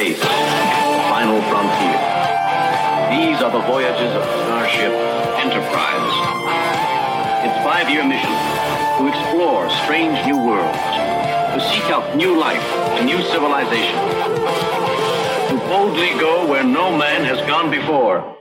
[0.00, 2.00] space, the final frontier.
[3.12, 4.92] These are the voyages of Starship
[5.36, 6.12] Enterprise.
[7.44, 8.30] Its five-year mission
[8.96, 10.78] to explore strange new worlds,
[11.52, 12.62] to seek out new life
[12.96, 13.96] and new civilization,
[15.50, 18.38] to boldly go where no man has gone before.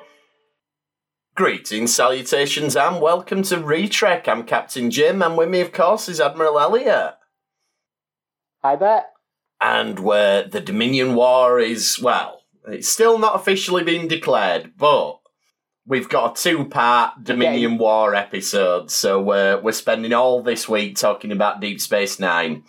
[1.36, 4.30] Greetings, salutations, and welcome to Retrek.
[4.30, 7.16] I'm Captain Jim, and with me, of course, is Admiral Elliot.
[8.62, 9.12] Hi bet.
[9.62, 15.20] And where the Dominion War is, well, it's still not officially been declared, but
[15.86, 17.80] we've got a two part Dominion Okay.
[17.80, 22.64] War episode, so we're, we're spending all this week talking about Deep Space Nine,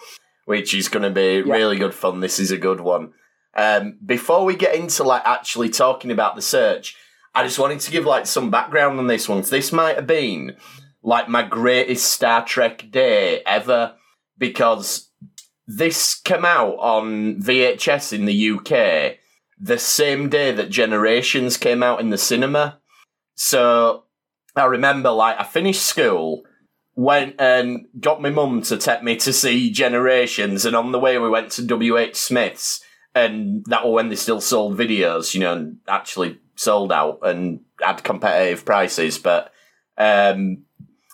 [0.46, 1.54] which is going to be Yeah.
[1.54, 2.20] really good fun.
[2.20, 3.12] This is a good one.
[3.56, 6.96] Um, before we get into like actually talking about the search,
[7.34, 9.42] I just wanted to give like some background on this one.
[9.42, 10.56] This might have been
[11.02, 13.94] like my greatest Star Trek day ever
[14.38, 15.09] because
[15.76, 19.18] this came out on VHS in the UK
[19.60, 22.80] the same day that Generations came out in the cinema.
[23.36, 24.04] So
[24.56, 26.42] I remember like I finished school,
[26.96, 31.18] went and got my mum to take me to see Generations, and on the way
[31.18, 32.82] we went to WH Smith's,
[33.14, 37.60] and that was when they still sold videos, you know, and actually sold out and
[37.80, 39.18] had competitive prices.
[39.18, 39.52] But
[39.96, 40.64] um,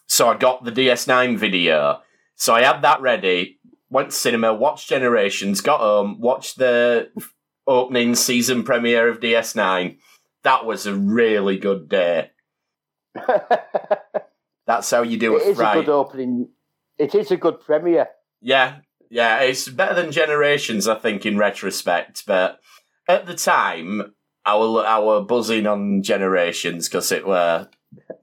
[0.07, 2.01] so I got the DS9 video,
[2.37, 3.56] so I had that ready.
[3.97, 7.09] Went to cinema, watched Generations, got home, watched the
[7.67, 9.97] opening season premiere of DS9.
[10.43, 12.33] That was a really good day.
[14.67, 15.79] That's how you do it it, is right.
[15.79, 16.51] a good opening.
[16.99, 18.09] It is a good premiere.
[18.43, 22.25] Yeah, yeah, it's better than Generations, I think, in retrospect.
[22.27, 22.61] But
[23.09, 24.13] at the time,
[24.45, 27.71] I were, I were buzzing on Generations because it were,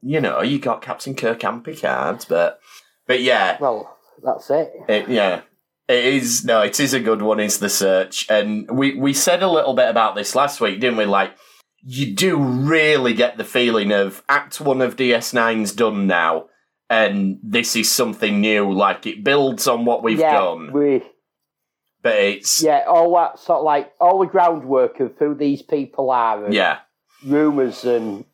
[0.03, 2.59] you know, you got Captain Kirk and Picard, but
[3.08, 4.71] but yeah, Well, that's it.
[4.87, 5.41] it, yeah,
[5.88, 6.45] it is.
[6.45, 7.39] No, it is a good one.
[7.39, 10.98] Is the search, and we we said a little bit about this last week, didn't
[10.98, 11.06] we?
[11.06, 11.36] Like,
[11.84, 16.45] you do really get the feeling of Act One of DS9's done now,
[16.89, 18.72] and this is something new.
[18.72, 21.04] Like it builds on what we've yeah, done, we
[22.04, 26.11] but it's yeah, all that sort of like all the groundwork of who these people
[26.11, 26.80] are, and yeah,
[27.26, 28.26] rumours and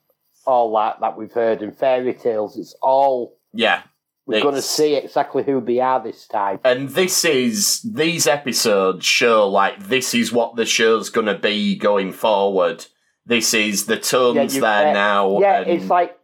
[0.45, 2.57] all that that we've heard and fairy tales.
[2.57, 3.83] It's all yeah.
[4.29, 6.59] We're going to see exactly who they are this time.
[6.63, 12.13] And this is these episodes show like this is what the show's gonna be going
[12.13, 12.85] forward.
[13.25, 15.39] This is the tones you- there uh, now.
[15.39, 16.15] yeah, and- it's like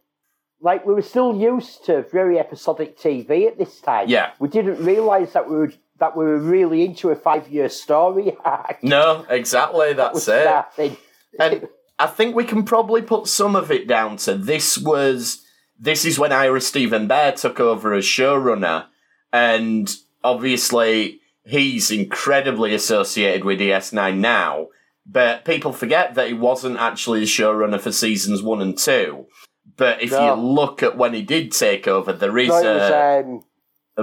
[0.60, 4.08] like we were still used to very episodic TV at this time.
[4.08, 4.30] Yeah.
[4.38, 8.36] we didn't realise that we were that we were really into a five year story
[8.44, 8.82] arc.
[8.82, 9.92] no, exactly.
[9.92, 10.42] That's it.
[10.42, 10.96] starting.
[11.38, 11.68] And
[11.98, 15.42] I think we can probably put some of it down to this was
[15.78, 18.86] this is when Ira Steven Behr took over as showrunner,
[19.32, 19.94] and
[20.24, 24.68] obviously he's incredibly associated with DS9 now.
[25.08, 29.26] But people forget that he wasn't actually the showrunner for seasons one and two.
[29.76, 30.26] But if No.
[30.34, 33.44] you look at when he did take over, there is No, it was, a, um,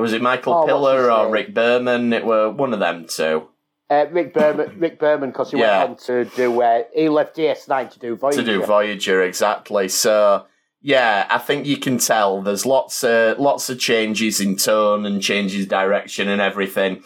[0.02, 1.30] was it Michael oh, Piller or?
[1.30, 2.14] Rick Berman?
[2.14, 3.48] It were one of them two
[3.90, 4.80] uh, Rick Berman.
[4.80, 5.80] Rick Berman, because he Yeah.
[5.80, 6.62] went on to do.
[6.62, 8.42] Uh, he left DS9 to do Voyager.
[8.42, 9.88] to do Voyager exactly.
[9.90, 10.46] So
[10.86, 15.22] yeah, I think you can tell there's lots of lots of changes in tone and
[15.22, 17.04] changes direction and everything.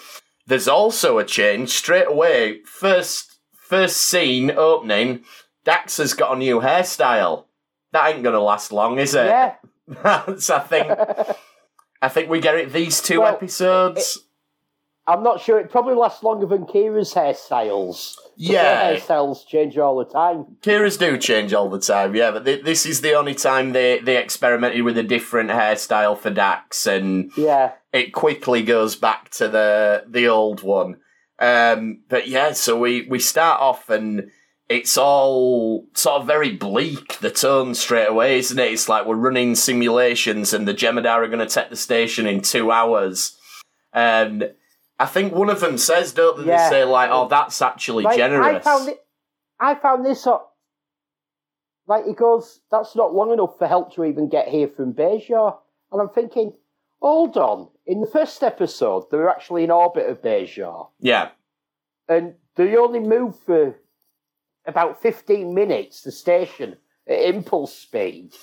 [0.47, 2.63] There's also a change straight away.
[2.63, 5.23] First first scene opening,
[5.63, 7.45] Dax has got a new hairstyle.
[7.91, 9.27] That ain't gonna last long, is it?
[9.27, 9.55] yeah,
[9.87, 10.91] That's I think
[12.01, 14.19] I think we get it these two Well, episodes.
[15.07, 15.57] I'm not sure.
[15.59, 18.15] It probably lasts longer than Kira's hairstyles.
[18.35, 18.91] Yeah.
[18.91, 20.57] her hairstyles change all the time.
[20.61, 23.99] Kira's do change all the time, yeah, but th- this is the only time they,
[23.99, 29.47] they experimented with a different hairstyle for Dax, and Yeah, it quickly goes back to
[29.47, 30.97] the the old one.
[31.39, 34.31] Um, but yeah, so we, we start off and
[34.69, 38.71] it's all sort of very bleak, the tone straight away, isn't it?
[38.71, 42.41] It's like we're running simulations and the Jem'Hadar are going to take the station in
[42.41, 43.37] two hours.
[43.93, 44.51] And
[44.99, 46.47] I think one of them says, don't they?
[46.47, 46.69] Yeah.
[46.69, 48.57] They say, like, oh, that's actually Like, generous.
[48.57, 49.05] I found it.
[49.59, 50.55] I found this up.
[51.87, 55.57] Like he goes, that's not long enough for help to even get here from Bajor.
[55.91, 56.53] And I'm thinking,
[57.01, 57.69] hold on.
[57.85, 61.29] In the first episode, they were actually in orbit of Bajor, yeah.
[62.09, 63.75] and they only moved for
[64.65, 66.01] about 15 minutes.
[66.01, 66.75] The station
[67.07, 68.33] at impulse speed.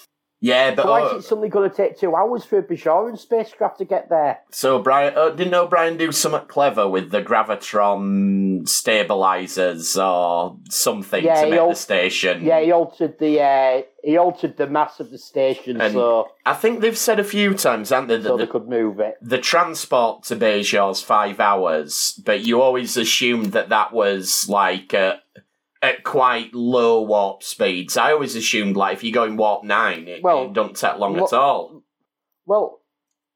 [0.44, 3.19] Yeah, but Why oh, is it suddenly going to take two hours for a Bajoran
[3.19, 4.41] spacecraft to get there?
[4.50, 11.25] so Brian uh, didn't know Brian do something clever with the graviton stabilizers or something
[11.25, 12.44] Yeah, to make al- the station?
[12.44, 16.52] Yeah, he altered the uh, he altered the mass of the station And so I
[16.52, 19.14] think they've said a few times, haven't they, that so the, they could move it.
[19.23, 25.14] the transport to Bajor's five hours, but you always assumed that that was like uh,
[25.84, 27.96] at quite low warp speeds.
[27.96, 31.16] I always assumed like if you're going warp nine, it, Well, it don't take long
[31.16, 31.82] what- at all.
[32.46, 32.81] Well,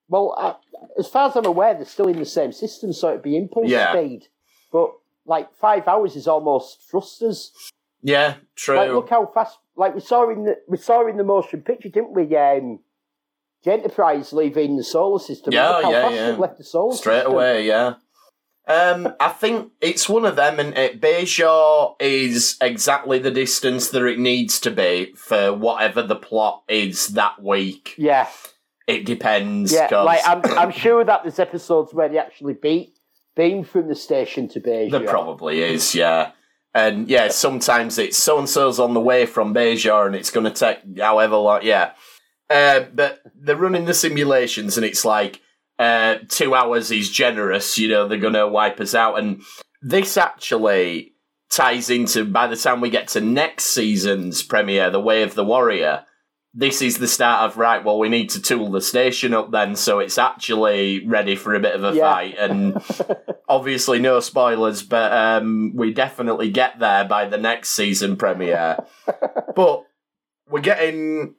[0.09, 0.55] well, uh,
[0.99, 3.69] as far as I'm aware, they're still in the same system, so it'd be impulse
[3.69, 3.93] Yeah.
[3.93, 4.29] speed.
[4.73, 4.93] But
[5.27, 7.53] like five hours is almost thrusters.
[8.03, 8.77] Yeah, true.
[8.77, 9.59] Like, look how fast.
[9.77, 12.35] Like we saw in the we saw in the motion picture, didn't we?
[12.37, 12.81] Um,
[13.65, 15.53] the Enterprise leaving the solar system.
[15.53, 16.37] Yeah, look how yeah, fast yeah.
[16.37, 17.33] left the solar Straight system.
[17.33, 17.95] away, yeah.
[18.69, 24.05] Um, I think it's one of them, and it, Bajor is exactly the distance that
[24.05, 27.95] it needs to be for whatever the plot is that week.
[27.97, 28.29] Yeah,
[28.87, 29.73] It depends.
[29.73, 29.89] yeah.
[29.89, 32.95] 'cause Like I'm, I'm sure that there's episodes where they actually beat
[33.37, 34.91] beam from the station to Bajor.
[34.91, 36.33] There probably is, yeah.
[36.75, 40.45] And yeah, sometimes it's so and so's on the way from Bajor and it's going
[40.45, 41.93] to take however long, yeah.
[42.51, 45.41] Uh, but they're running the simulations and it's like
[45.79, 49.19] uh, two hours is generous, you know, they're going to wipe us out.
[49.19, 49.43] And
[49.83, 51.13] this actually
[51.51, 55.45] ties into, by the time we get to next season's premiere, The Way of the
[55.45, 56.05] Warrior,
[56.55, 59.77] this is the start of, right, well, we need to tool the station up then
[59.77, 62.11] so it's actually ready for a bit of a Yeah.
[62.13, 62.37] fight.
[62.39, 62.83] And
[63.49, 68.79] obviously no spoilers, but um, we definitely get there by the next season premiere.
[69.55, 69.85] but
[70.49, 71.35] we're getting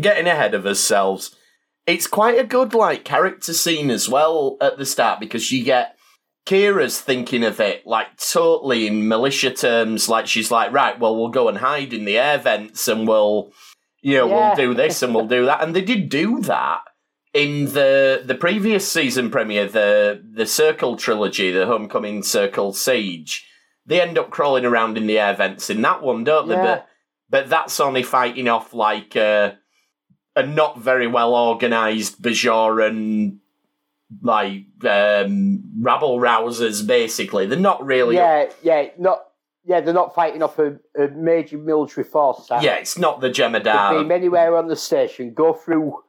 [0.00, 1.34] getting ahead of ourselves.
[1.86, 5.96] It's quite a good like character scene as well at the start because you get
[6.46, 10.08] Kira's thinking of it like totally in militia terms.
[10.08, 13.52] Like she's like, right, well, we'll go and hide in the air vents and we'll,
[14.00, 14.46] you know, Yeah.
[14.48, 15.62] we'll do this and we'll do that.
[15.62, 16.80] And they did do that
[17.34, 23.48] in the the previous season premiere, the the Circle trilogy, the Homecoming Circle Siege.
[23.86, 26.54] They end up crawling around in the air vents in that one, don't they?
[26.54, 26.62] Yeah.
[26.62, 26.88] But
[27.30, 29.52] but that's only fighting off like uh,
[30.36, 33.38] a not very well organised Bajoran
[34.20, 36.86] like um, rabble rousers.
[36.86, 38.16] Basically, they're not really.
[38.16, 39.24] Yeah, yeah, not.
[39.64, 42.48] Yeah, they're not fighting off a, a major military force.
[42.48, 44.00] That Yeah, it's not the Jem'Hadar.
[44.00, 45.34] beam anywhere on the station.
[45.34, 46.02] Go through,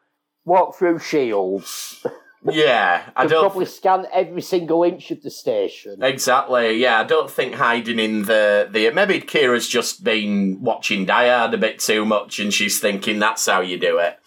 [0.44, 2.04] walk through shields.
[2.52, 3.42] yeah, I don't.
[3.42, 6.04] probably scan every single inch of the station.
[6.04, 6.78] Exactly.
[6.78, 11.58] Yeah, I don't think hiding in the the maybe Kira's just been watching Hard a
[11.58, 14.20] bit too much, and she's thinking that's how you do it.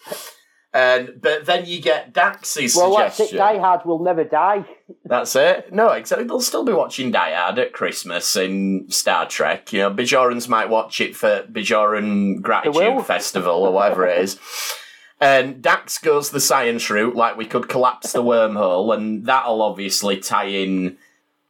[0.73, 3.29] And but then you get Dax's well, that's it.
[3.29, 3.37] suggestion.
[3.61, 4.65] Die will never die.
[5.05, 5.73] That's it.
[5.73, 6.27] No, exactly.
[6.27, 9.71] They'll still be watching Die Hard at Christmas in Star Trek.
[9.73, 12.41] You know, Bajorans might watch it for Bajoran.
[12.41, 14.39] Gratitude Festival or whatever it is.
[15.19, 20.17] And Dax goes the science route, like we could collapse the wormhole, and that'll obviously
[20.17, 20.97] tie in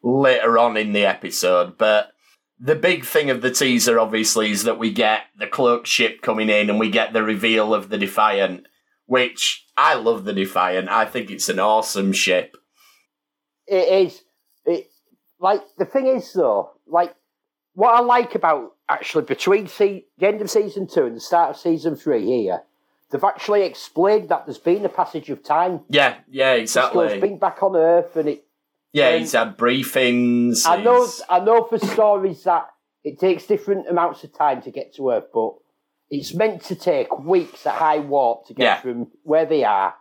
[0.02, 1.78] later on in the episode.
[1.78, 2.14] But
[2.60, 6.50] the big thing of the teaser, obviously, is that we get the cloak ship coming
[6.50, 8.68] in and we get the reveal of the Defiant,
[9.06, 10.90] which I love the Defiant.
[10.90, 12.56] I think it's an awesome ship.
[13.68, 14.24] It is.
[14.66, 14.90] It
[15.40, 16.72] like the thing is though.
[16.88, 17.16] Like
[17.74, 21.52] what I like about actually between se- the end of season two and the start
[21.52, 22.64] of season three here,
[23.10, 25.82] they've actually explained that there's been a passage of time.
[25.90, 27.08] Yeah, yeah, exactly.
[27.08, 28.44] Sisko's been back on Earth, and it.
[28.94, 30.66] Yeah, Um, he's had briefings.
[30.68, 31.00] I know.
[31.02, 32.68] he's- I know for stories that
[33.04, 35.54] it takes different amounts of time to get to Earth, but
[36.10, 38.82] it's meant to take weeks at high warp to get Yeah.
[38.82, 39.94] from where they are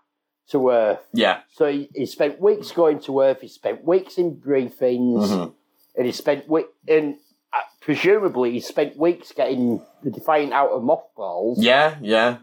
[0.51, 1.05] to Earth.
[1.13, 3.41] Yeah, So he, he spent weeks going to Earth.
[3.41, 5.53] He spent weeks in briefings, Mhm.
[5.97, 7.17] and he spent we- and
[7.53, 12.37] uh, presumably he spent weeks getting the Defiant out of mothballs, yeah, yeah,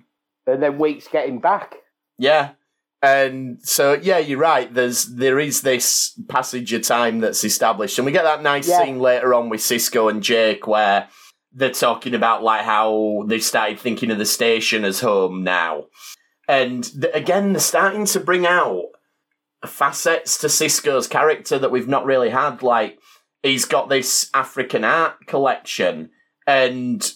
[0.48, 1.76] and then weeks getting back.
[2.18, 2.52] yeah.
[3.02, 4.74] And so, yeah, you're right.
[4.74, 8.82] There's there is this passage of time that's established, and we get that nice Yeah.
[8.82, 11.10] scene later on with Sisko and Jake where
[11.52, 15.88] they're talking about like how they've started thinking of the station as home now,
[16.48, 18.84] and th- again they're starting to bring out
[19.66, 22.64] facets to Sisko's character that we've not really had.
[22.64, 23.00] Like
[23.42, 26.12] he's got this African art collection,
[26.48, 27.12] and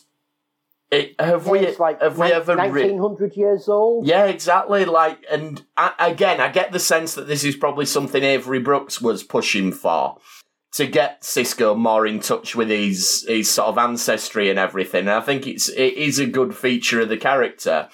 [0.90, 4.08] it, have we it's like have we ever re- nineteen hundred years old.
[4.08, 4.86] yeah, exactly.
[4.86, 9.02] Like, and I, again, I get the sense that this is probably something Avery Brooks
[9.02, 10.18] was pushing for
[10.74, 15.02] to get Sisko more in touch with his his sort of ancestry and everything.
[15.02, 17.90] And I think it's it is a good feature of the character.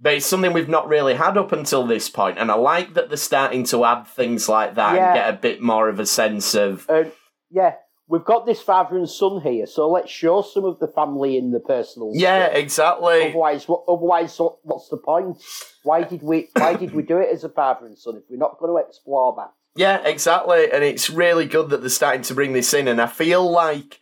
[0.00, 3.08] But it's something we've not really had up until this point, and I like that
[3.08, 6.54] they're starting to add things like that and get a bit more of a sense
[6.54, 7.12] of And
[7.50, 7.74] yeah,
[8.08, 11.50] we've got this father and son here, so let's show some of the family in
[11.52, 12.10] the personal.
[12.14, 12.56] Yeah, stuff.
[12.58, 13.28] exactly.
[13.28, 15.42] Otherwise, what, otherwise, what- what's the point?
[15.84, 16.48] Why did we?
[16.56, 18.86] Why did we do it as a father and son if we're not going to
[18.88, 19.52] explore that?
[19.76, 20.70] Yeah, exactly.
[20.72, 22.88] And it's really good that they're starting to bring this in.
[22.88, 24.00] And I feel like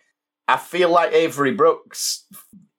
[0.49, 2.25] I feel like Avery Brooks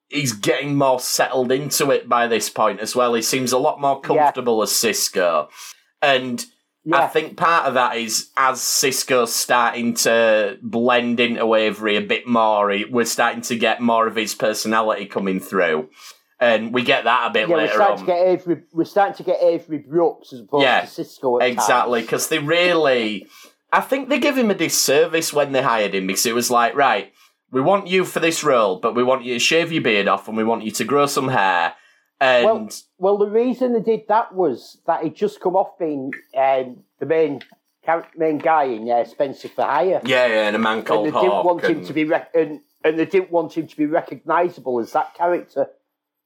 [0.10, 3.14] is getting more settled into it by this point as well.
[3.14, 4.08] He seems a lot more Yeah.
[4.08, 5.50] comfortable as Sisko.
[6.02, 6.46] And
[6.94, 12.28] I think part of that is as Sisko's starting to blend into Avery a bit
[12.28, 15.90] more, we're starting to get more of his personality coming through.
[16.40, 17.56] And we get that a bit yeah.
[17.56, 18.00] We're starting on.
[18.00, 18.62] to get Avery.
[18.72, 21.42] We're starting to get Avery Brooks as opposed Yeah, to Sisko.
[21.42, 23.28] Exactly, because they really,
[23.72, 26.76] I think they give him a disservice when they hired him because it was like,
[26.76, 27.12] right,
[27.52, 30.28] we want you for this role, but we want you to shave your beard off
[30.28, 31.74] and we want you to grow some hair.
[32.20, 36.12] And Well, well, the reason they did that was that he'd just come off being
[36.38, 37.42] um, the main
[38.18, 41.12] main guy in uh, Spencer for Hire, yeah, yeah, and a man and called they
[41.12, 44.80] didn't want him to be rec- and, and they didn't want him to be recognisable
[44.80, 45.68] as that character.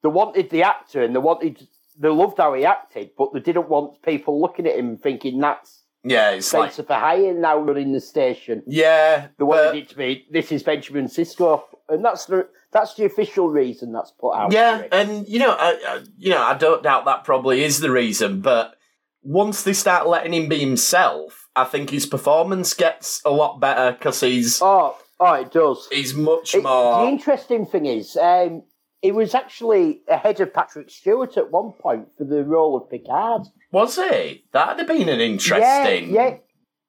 [0.01, 1.68] They wanted the actor, and they wanted
[2.00, 5.40] they loved how he acted, but they didn't want people looking at him and thinking
[5.40, 8.63] that's yeah, it's like, Spencer for Hire now running the station.
[8.66, 12.94] yeah, They wanted but- it to be this is Benjamin Sisko, and that's the that's
[12.96, 14.51] the official reason that's put out.
[14.51, 17.92] yeah, and you know, I, I, you know, I don't doubt that probably is the
[17.92, 18.75] reason, but
[19.24, 23.92] once they start letting him be himself, I think his performance gets a lot better
[23.92, 25.88] because he's oh, oh, it does.
[25.92, 27.06] he's much It- more.
[27.06, 28.63] The interesting thing is, um,
[29.01, 33.44] he was actually ahead of Patrick Stewart at one point for the role of Picard.
[33.72, 34.46] Was he?
[34.54, 36.13] That'd have been an interesting.
[36.13, 36.38] Yeah,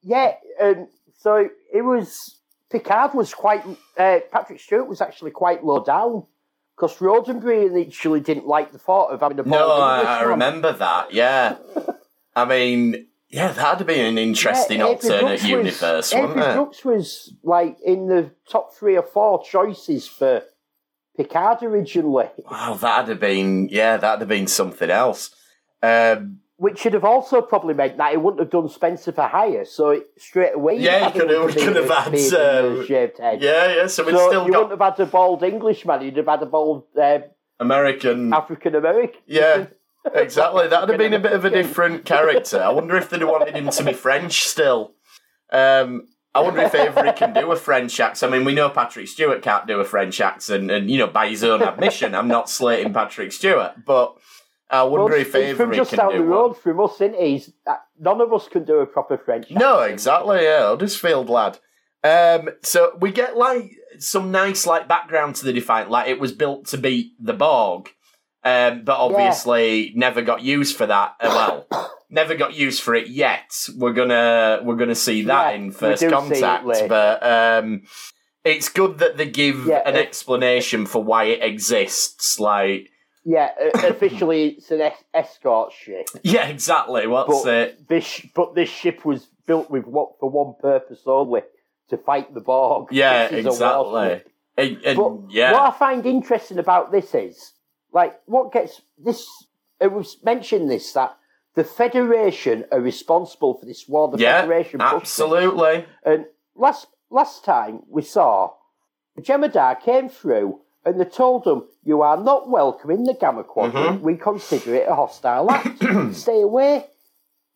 [0.03, 0.67] yeah, yeah.
[0.69, 2.41] Um, so it was
[2.73, 3.65] Picard was quite.
[3.97, 6.25] Uh, Patrick Stewart was actually quite low down
[6.77, 11.13] because Roddenberry initially didn't like the thought of having a No, I, I remember that.
[11.13, 11.57] Yeah,
[12.35, 16.51] I mean, yeah, that'd have been an interesting Yeah, alternate Brooks was- universe, wouldn't Avery
[16.51, 16.55] it?
[16.55, 20.43] Brooks was like in the top three or four choices for
[21.17, 22.29] Picard originally.
[22.51, 25.31] Wow, that'd have been yeah, that'd have been something else.
[25.83, 29.65] Um, Which should have also probably meant that he wouldn't have done Spencer for hire.
[29.65, 32.87] So it, straight away, Yeah, he could have- could have had, beard and the um,
[32.87, 33.43] shaved head.
[33.43, 33.87] yeah, yeah.
[33.89, 36.03] So so still you got wouldn't have had a bald Englishman.
[36.03, 37.19] You'd have had a bald uh,
[37.59, 38.33] American.
[38.33, 39.21] African American.
[39.27, 39.67] Yeah,
[40.15, 40.69] exactly.
[40.69, 42.63] That'd have been a bit of a different character.
[42.63, 44.93] I wonder if they'd wanted him to be French still.
[45.53, 48.33] Um, I wonder if Avery can do a French accent.
[48.33, 51.29] I mean, we know Patrick Stewart can't do a French accent, and you know, by
[51.29, 54.17] his own admission, I'm not slating Patrick Stewart, but
[54.73, 56.31] I wonder Well, if it's from Avery just can down do the one.
[56.31, 57.45] road from us, isn't he?
[57.67, 59.51] Uh, None of us can do a proper French.
[59.51, 59.93] No, accent.
[59.93, 60.43] exactly.
[60.45, 61.59] Yeah, Huddersfield lad.
[62.03, 65.91] Um, so we get like some nice like background to the Defiant.
[65.91, 67.91] Like it was built to beat the Borg,
[68.45, 71.15] um, but obviously never got used for that.
[71.23, 71.67] Well,
[72.11, 73.53] never got used for it yet.
[73.77, 77.83] We're gonna we're gonna see that Yeah, in First see it Contact, but um,
[78.45, 82.41] it's good that they give Yeah, an explanation for why it exists.
[82.41, 82.89] Like,
[83.25, 86.09] Yeah, officially it's an es- escort ship.
[86.23, 87.07] yeah, exactly.
[87.07, 87.89] What's But it?
[87.89, 91.43] this, but this ship was built with what for one purpose only
[91.89, 92.89] to fight the Borg.
[92.91, 94.33] Yeah, This is a war exactly.
[94.57, 95.53] And- and- But yeah.
[95.53, 97.53] what I find interesting about this is,
[97.93, 99.27] like, what gets this.
[99.81, 101.17] It was mentioned this that
[101.55, 104.09] the Federation are responsible for this war.
[104.09, 105.87] The yeah, Federation, absolutely.
[106.05, 108.53] And last last time we saw,
[109.17, 113.45] the Jem'Hadar came through and they told them, "You are not welcome in the Gamma
[113.45, 113.97] Quadrant.
[113.97, 114.05] Mm-hmm.
[114.05, 115.83] We consider it a hostile act.
[116.13, 116.87] Stay away."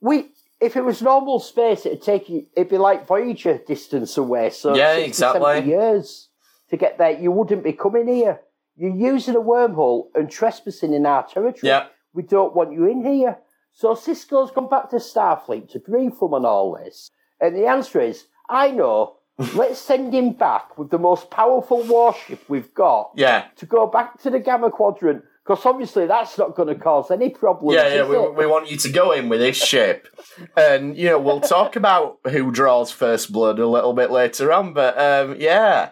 [0.00, 0.28] We,
[0.61, 2.47] if it was normal space, it'd take you.
[2.54, 4.50] It'd be like Voyager distance away.
[4.50, 5.68] So Yeah, 60, exactly.
[5.68, 6.28] years
[6.71, 7.11] to get there.
[7.18, 8.40] You wouldn't be coming here.
[8.76, 11.61] You're using a wormhole and trespassing in our territory.
[11.71, 11.87] Yeah.
[12.12, 13.38] We don't want you in here.
[13.73, 17.11] So Sisko's gone back to Starfleet to brief them on all this.
[17.40, 19.15] And the answer is, I know.
[19.38, 23.47] Let's send him back with the most powerful warship we've got Yeah.
[23.57, 25.25] to go back to the Gamma Quadrant.
[25.45, 27.76] Because obviously that's not going to cause any problems.
[27.76, 30.09] Yeah, yeah, we, we want you to go in with this ship.
[30.57, 34.73] And, you know, we'll talk about who draws first blood a little bit later on,
[34.73, 35.90] but um, yeah.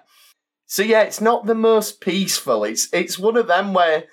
[0.67, 2.65] So yeah, it's not the most peaceful.
[2.65, 4.05] It's it's one of them where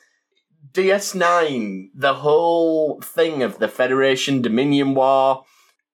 [0.73, 5.43] DS9, the whole thing of the Federation Dominion War,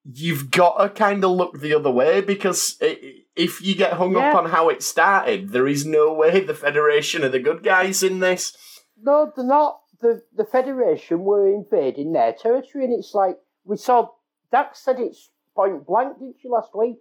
[0.03, 2.97] you've got to kind of look the other way because i
[3.37, 7.23] if you get hung up on how it started, there is no way the Federation
[7.23, 8.55] are the good guys in this.
[9.01, 9.81] No, they're not.
[10.01, 14.09] The, the Federation were invading their territory, and it's like we saw.
[14.51, 16.97] Dax said it's point blank, didn't you, last week?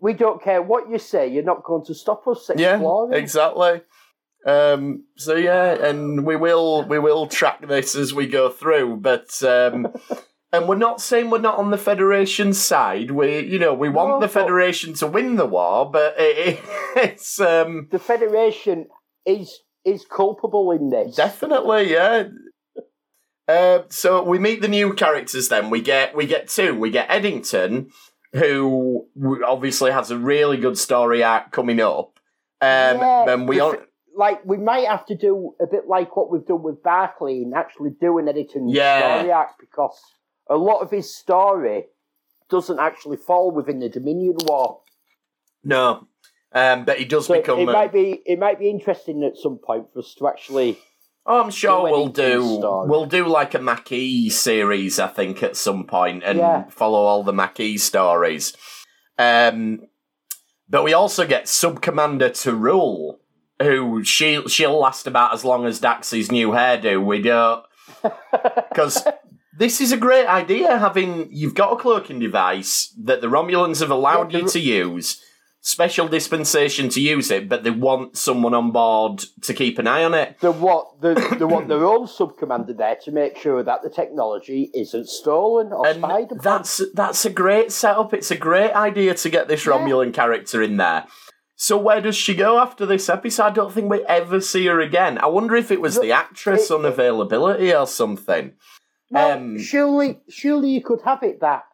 [0.00, 2.80] We don't care what you say, you're not going to stop us Yeah,
[3.12, 3.82] exactly.
[4.46, 8.96] Um, so yeah, and we will we will track this as we go through.
[8.96, 9.86] But um,
[10.54, 13.10] And we're not saying we're not on the Federation side.
[13.10, 16.60] We, you know, we want No, the Federation to win the war, but it,
[16.96, 18.86] it's um, The Federation
[19.26, 21.16] is is culpable in this.
[21.16, 22.28] definitely, yeah.
[23.46, 25.48] Uh, so we meet the new characters.
[25.48, 26.74] Then we get we get two.
[26.78, 27.90] We get Eddington,
[28.32, 29.06] who
[29.46, 32.18] obviously has a really good story arc coming up.
[32.62, 33.76] Um, Yeah, and we on,
[34.16, 37.52] like we might have to do a bit like what we've done with Barclay and
[37.54, 39.18] actually do an Eddington Yeah.
[39.18, 40.00] story arc because
[40.48, 41.86] a lot of his story
[42.50, 44.80] doesn't actually fall within the Dominion War.
[45.62, 46.06] no,
[46.52, 47.58] um, but he does So become.
[47.60, 50.78] it a- might be it might be interesting at some point for us to actually
[51.26, 52.88] Oh, I'm sure do we'll do story.
[52.90, 56.64] we'll do like a Maquis series, I think, at some point, and Yeah.
[56.68, 58.54] follow all the Maquis stories.
[59.18, 59.86] Um,
[60.68, 63.16] but we also get Sub Commander T'Rul,
[63.62, 67.02] who she she'll last about as long as Dax's new hairdo.
[67.02, 67.64] We don't
[68.68, 69.02] because
[69.58, 70.78] this is a great idea.
[70.78, 75.20] Having you've got a cloaking device that the Romulans have allowed Yeah, you to use.
[75.66, 80.04] Special dispensation to use it, but they want someone on board to keep an eye
[80.04, 80.36] on it.
[80.40, 83.88] they want the, they want their own sub commander there to make sure that the
[83.88, 86.38] technology isn't stolen or And spied upon.
[86.42, 88.12] that's that's a great setup.
[88.12, 89.72] It's a great idea to get this Yeah.
[89.72, 91.06] Romulan character in there.
[91.56, 93.44] So where does she go after this episode?
[93.44, 95.16] I don't think we ever see her again.
[95.16, 98.52] I wonder if it was the actress it- unavailability or something.
[99.14, 101.64] Um, surely, surely you could have it that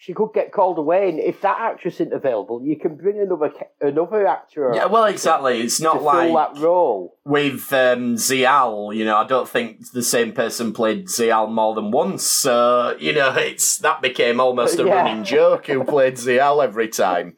[0.00, 3.52] she could get called away, and if that actress isn't available, you can bring another
[3.80, 4.70] another actor.
[4.72, 5.60] Yeah, well, exactly.
[5.60, 7.16] It's not like that role.
[7.24, 8.94] with um, Ziyal.
[8.94, 12.22] You know, I don't think the same person played Ziyal more than once.
[12.22, 15.02] So you know, it's that became almost a Yeah.
[15.02, 17.36] running joke who played Ziyal every time.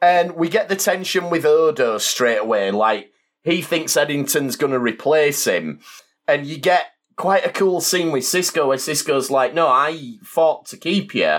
[0.00, 2.70] And we get the tension with Odo straight away.
[2.70, 3.10] Like
[3.42, 5.80] he thinks Eddington's going to replace him,
[6.26, 6.86] and you get
[7.22, 11.38] quite a cool scene with Sisko where Sisko's like, "No, I fought to keep you."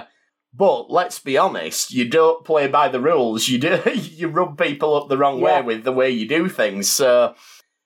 [0.56, 3.48] But let's be honest, you don't play by the rules.
[3.50, 5.46] You do you rub people up the wrong Yeah.
[5.60, 6.90] way with the way you do things.
[6.90, 7.36] So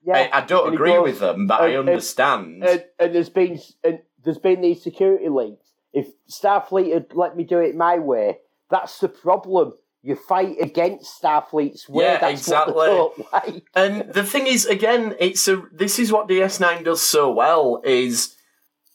[0.05, 2.63] Yeah, I, I don't And agree goes- with them, but I and- and- understand.
[2.63, 5.65] and, and there's been and there's been these security leaks.
[5.93, 8.37] If Starfleet had let me do it my way,
[8.69, 9.73] that's the problem.
[10.07, 12.05] You fight against Starfleet's way.
[12.05, 12.73] Yeah, that's exactly.
[12.75, 13.63] What they don't like.
[13.75, 15.63] and the thing is, again, it's a.
[15.73, 18.35] This is what DS9 does so well is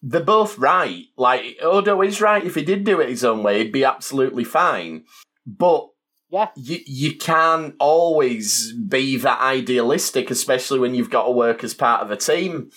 [0.02, 1.04] they're both right.
[1.19, 2.42] Like Odo is right.
[2.42, 5.04] If he did do it his own way, he'd be absolutely fine.
[5.47, 5.88] But
[6.31, 6.49] Yeah.
[6.57, 12.00] you you can't always be that idealistic, especially when you've got to work as part
[12.02, 12.71] of a team.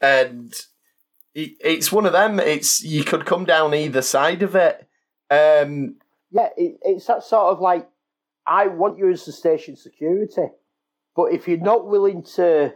[0.00, 0.52] And
[1.34, 2.40] it, it's one of them.
[2.40, 4.86] It's you could come down either side of it.
[5.30, 5.96] Um,
[6.30, 7.88] Yeah, it, it's that sort of like,
[8.46, 10.48] I want you as the station security,
[11.14, 12.74] but if you're not willing to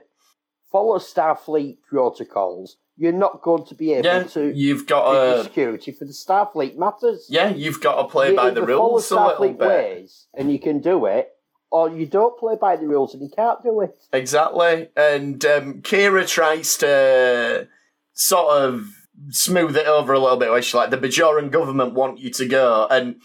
[0.71, 5.45] follow Starfleet protocols, you're not going to be able yeah, to you've got to.
[5.45, 7.27] security for the Starfleet matters.
[7.29, 9.69] Yeah, you've got to play You by the rules a follow little Starfleet bit.
[9.69, 11.31] ways, and you can do it,
[11.71, 13.97] or you don't play by the rules and you can't do it.
[14.13, 14.91] Exactly.
[14.95, 17.67] And um, Kira tries to
[18.13, 18.87] sort of
[19.31, 22.47] smooth it over a little bit where she's like, the Bajoran government want you to
[22.47, 22.87] go.
[22.91, 23.23] And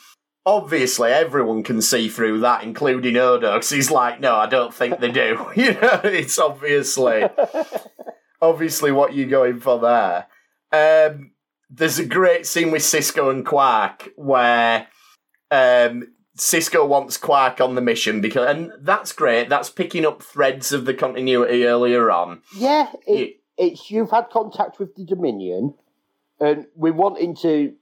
[0.48, 5.00] obviously everyone can see through that, including Odo, because he's like, no, I don't think
[5.00, 5.46] they do.
[5.56, 7.26] you know, it's obviously,
[8.42, 10.28] obviously what you're going for there.
[10.72, 11.32] Um,
[11.70, 14.88] there's a great scene with Sisko and Quark where
[15.52, 16.08] um,
[16.38, 19.50] Sisko wants Quark on the mission because, and that's great.
[19.50, 22.42] That's picking up threads of the continuity earlier on.
[22.56, 25.74] Yeah, it, It- it's you've had contact with the Dominion,
[26.40, 27.74] and we're wanting to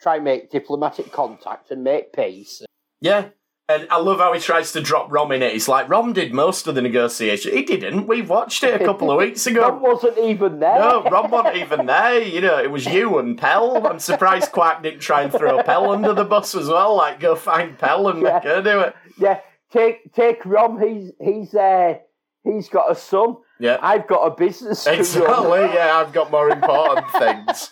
[0.00, 2.62] try and make diplomatic contact and make peace.
[3.00, 3.28] Yeah.
[3.68, 5.52] And I love how he tries to drop Rom in it.
[5.52, 7.52] He's like, Rom did most of the negotiation.
[7.52, 8.08] He didn't.
[8.08, 9.60] We watched it a couple of weeks ago.
[9.60, 9.92] That ago.
[9.92, 10.80] wasn't even there.
[10.80, 12.20] No, Rom wasn't even there.
[12.20, 13.86] You know, it was you and Pel.
[13.86, 16.96] I'm surprised Quark didn't try and throw Pel under the bus as well.
[16.96, 18.94] Like, go find Pel and make her do it.
[19.18, 19.38] Yeah,
[19.72, 20.80] take take Rom.
[20.82, 21.98] He's he's uh,
[22.42, 23.36] he's got a son.
[23.60, 23.76] Yeah.
[23.82, 24.86] I've got a business.
[24.86, 25.60] Exactly.
[25.60, 27.70] Yeah, I've got more important things.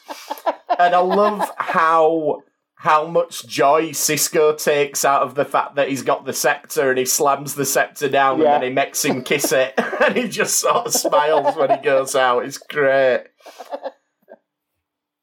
[0.78, 2.42] And I love how
[2.74, 6.98] how much joy Sisko takes out of the fact that he's got the scepter and
[6.98, 8.54] he slams the scepter down Yeah.
[8.54, 9.74] and then he makes him kiss it
[10.04, 12.44] and he just sort of smiles when he goes out.
[12.44, 13.24] It's great.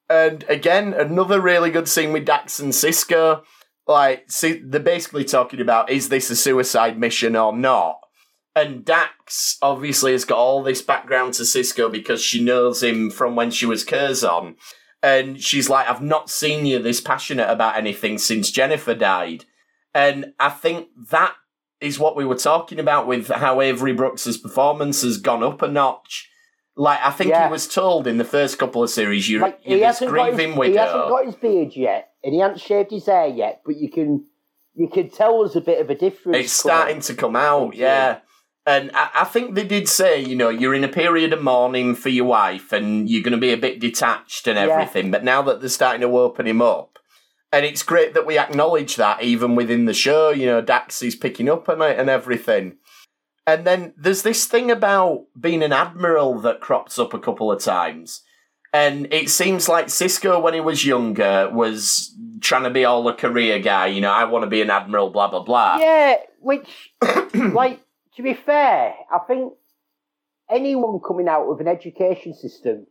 [0.09, 3.43] And again, another really good scene with Dax and Sisko.
[3.87, 7.99] Like, see, they're basically talking about is this a suicide mission or not?
[8.55, 13.35] And Dax obviously has got all this background to Sisko because she knows him from
[13.35, 14.55] when she was Curzon.
[15.03, 19.45] And she's like, I've not seen you this passionate about anything since Jennifer died.
[19.93, 21.35] And I think that
[21.81, 25.67] is what we were talking about with how Avery Brooks's performance has gone up a
[25.67, 26.29] notch.
[26.77, 27.47] Like I think Yeah.
[27.47, 30.11] he was told in the first couple of series, you're, Like you're he this hasn't
[30.15, 33.27] got his, grieving he hasn't got his beard yet, and he hasn't shaved his hair
[33.27, 33.61] yet.
[33.65, 34.25] But you can
[34.73, 36.37] you can tell there's a bit of a difference.
[36.37, 38.19] It's starting to come out, yeah.
[38.67, 41.95] And I, I think they did say, you know, you're in a period of mourning
[41.95, 44.73] for your wife and you're going to be a bit detached and Yeah.
[44.73, 45.11] everything.
[45.11, 46.97] But now that they're starting to open him up,
[47.51, 51.15] and it's great that we acknowledge that even within the show, you know, Dax is
[51.15, 52.77] picking up on it and everything.
[53.47, 57.61] And then there's this thing about being an admiral that crops up a couple of
[57.63, 58.23] times.
[58.73, 63.13] And it seems like Sisko, when he was younger, was trying to be all a
[63.13, 63.87] career guy.
[63.87, 65.77] You know, I want to be an admiral, blah, blah, blah.
[65.79, 66.91] Yeah, which,
[67.33, 67.79] like,
[68.15, 69.53] to be fair, I think
[70.49, 72.87] anyone coming out of an education system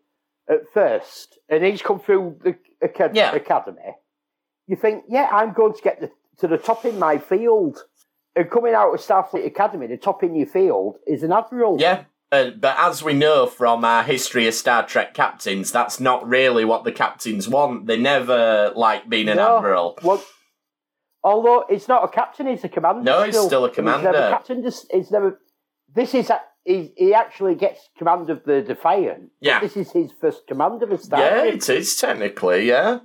[0.49, 3.35] at first, and he's come through the acad- Yeah.
[3.35, 3.97] academy,
[4.67, 7.79] you think, yeah, I'm going to get the, to the top in my field.
[8.37, 11.81] And coming out of Starfleet Academy, the top in your field is an admiral.
[11.81, 16.27] Yeah, uh, but as we know from our history of Star Trek captains, that's not
[16.29, 17.87] really what the captains want.
[17.87, 19.59] They never like being an No.
[19.59, 19.99] admiral.
[20.03, 20.21] Well,
[21.25, 23.03] although it's not a captain, he's a commander.
[23.03, 24.11] No, he's still a commander.
[24.11, 24.63] He's never captain.
[24.63, 25.41] Just, he's never.
[25.93, 29.31] This is a, he, he actually gets command of the Defiant.
[29.41, 29.61] Yeah.
[29.61, 33.01] This is his first command of a Star Yeah, it is technically, yeah.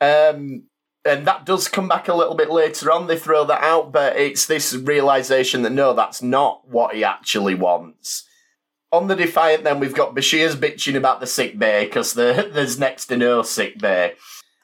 [0.00, 0.64] Um,
[1.04, 3.06] and that does come back a little bit later on.
[3.06, 7.54] They throw that out, but it's this realization that no, that's not what he actually
[7.54, 8.24] wants.
[8.90, 12.78] On the Defiant, then we've got Bashir's bitching about the sick bay because the, there's
[12.78, 14.14] next to no sick bay,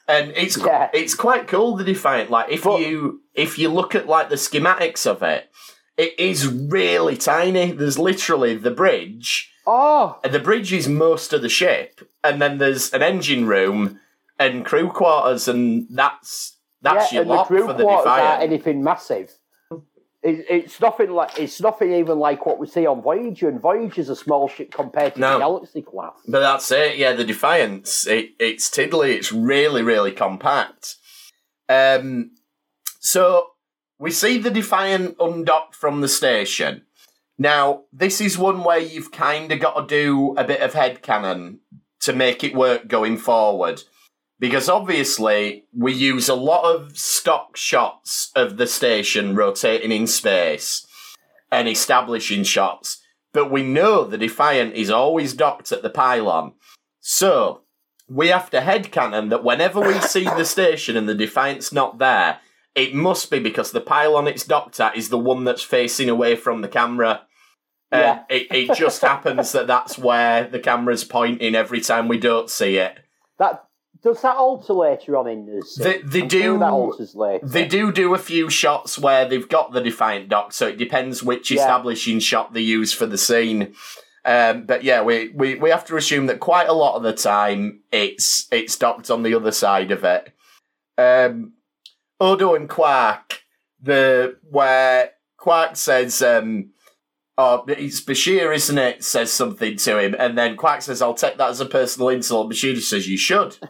[0.08, 0.88] and it's Yeah.
[0.92, 1.76] it's quite cool.
[1.76, 5.48] The Defiant, like if But- you if you look at like the schematics of it,
[5.96, 7.70] it is really tiny.
[7.72, 12.58] There's literally the bridge, Oh, and the bridge is most of the ship, and then
[12.58, 14.00] there's an engine room
[14.38, 18.42] and crew quarters, and that's that's yeah, your the lot crew for the Defiant.
[18.42, 19.37] anything massive.
[20.28, 24.08] It, it's nothing like it's nothing even like what we see on Voyager, and Voyager's
[24.08, 25.32] a small ship compared to No.
[25.34, 26.14] the Galaxy class.
[26.26, 27.12] But that's it, yeah.
[27.14, 29.12] The Defiance, it, it's tiddly.
[29.14, 30.96] It's really, really compact.
[31.68, 32.32] Um,
[33.00, 33.48] so
[33.98, 36.82] we see the Defiant undocked from the station.
[37.38, 41.02] Now, this is one where you've kind of got to do a bit of head
[41.02, 41.58] headcanon
[42.00, 43.82] to make it work going forward.
[44.40, 50.86] Because obviously, we use a lot of stock shots of the station rotating in space
[51.50, 56.52] and establishing shots, but we know the Defiant is always docked at the pylon.
[57.00, 57.62] So,
[58.08, 62.38] we have to headcanon that whenever we see the station and the Defiant's not there,
[62.74, 66.36] it must be because the pylon it's docked at is the one that's facing away
[66.36, 67.22] from the camera.
[67.90, 68.24] Yeah.
[68.28, 72.76] it, it just happens that that's where the camera's pointing every time we don't see
[72.76, 72.98] it.
[73.38, 73.64] That
[74.02, 75.74] does that alter later on in this?
[75.76, 76.58] They, they do.
[76.58, 77.46] that alters later.
[77.46, 81.22] They do do a few shots where they've got the Defiant dock, so it depends
[81.22, 81.60] which Yeah.
[81.60, 83.74] establishing shot they use for the scene.
[84.24, 87.12] Um, but yeah, we, we, we have to assume that quite a lot of the
[87.14, 90.32] time it's it's docked on the other side of it.
[90.98, 91.54] Um,
[92.20, 93.42] Odo and Quark,
[93.80, 96.70] the where Quark says, um,
[97.38, 101.38] "Oh, it's Bashir, isn't it?" Says something to him, and then Quark says, "I'll take
[101.38, 103.56] that as a personal insult." Bashir just says, "You should."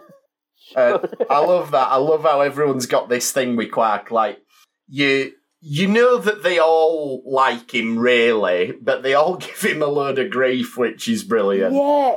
[0.76, 0.98] Uh,
[1.30, 1.88] I love that.
[1.88, 4.10] I love how everyone's got this thing with Quark.
[4.10, 4.38] Like
[4.86, 9.86] you, you know that they all like him, really, but they all give him a
[9.86, 11.74] load of grief, which is brilliant.
[11.74, 12.16] Yeah,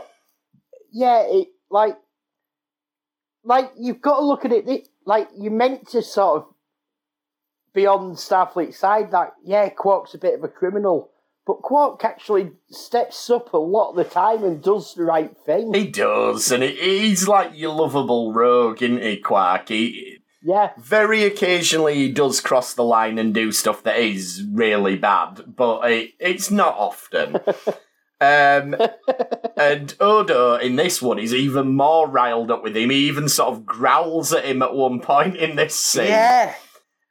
[0.91, 1.23] yeah.
[1.27, 1.95] It like,
[3.43, 4.87] like you've got to look at it.
[5.05, 6.49] Like you meant to sort of
[7.73, 9.11] be on Starfleet side.
[9.11, 11.09] That yeah, Quark's a bit of a criminal,
[11.51, 15.73] but Quark actually steps up a lot of the time and does the right thing.
[15.73, 19.67] He does, and he, he's like your lovable rogue, isn't he, Quark?
[19.67, 24.95] He, yeah, very occasionally he does cross the line and do stuff that is really
[24.95, 27.35] bad, but it, it's not often.
[28.21, 28.77] um,
[29.57, 32.91] and Odo in this one is even more riled up with him.
[32.91, 36.05] He even sort of growls at him at one point in this scene.
[36.05, 36.55] yeah.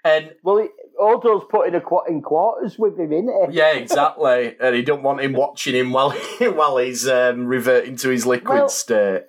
[0.03, 0.67] And Well,
[1.01, 3.53] Odo's putting in a qu- in quarters with him, isn't it?
[3.53, 4.55] yeah, exactly.
[4.61, 6.11] and he don't want him watching him while
[6.41, 9.23] while he's um, reverting to his liquid Well, state.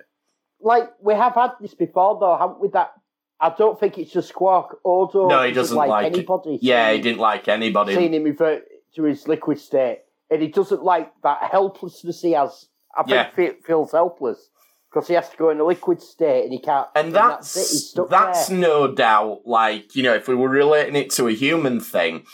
[0.60, 2.68] Like we have had this before, though, haven't we?
[2.68, 2.92] That
[3.40, 4.78] I don't think it's just Squawk.
[4.84, 6.14] Odo, No, he doesn't like it.
[6.14, 6.58] anybody.
[6.62, 7.94] Yeah, he didn't like anybody.
[7.94, 12.68] Seeing him revert to his liquid state, and he doesn't like that helplessness he has.
[12.96, 13.30] I think Yeah.
[13.30, 14.50] fe- feels helpless
[14.92, 16.88] because he has to go in a liquid state and he can't.
[16.94, 21.32] And that's that's no doubt like you know if we were relating it to a
[21.32, 22.24] human thing,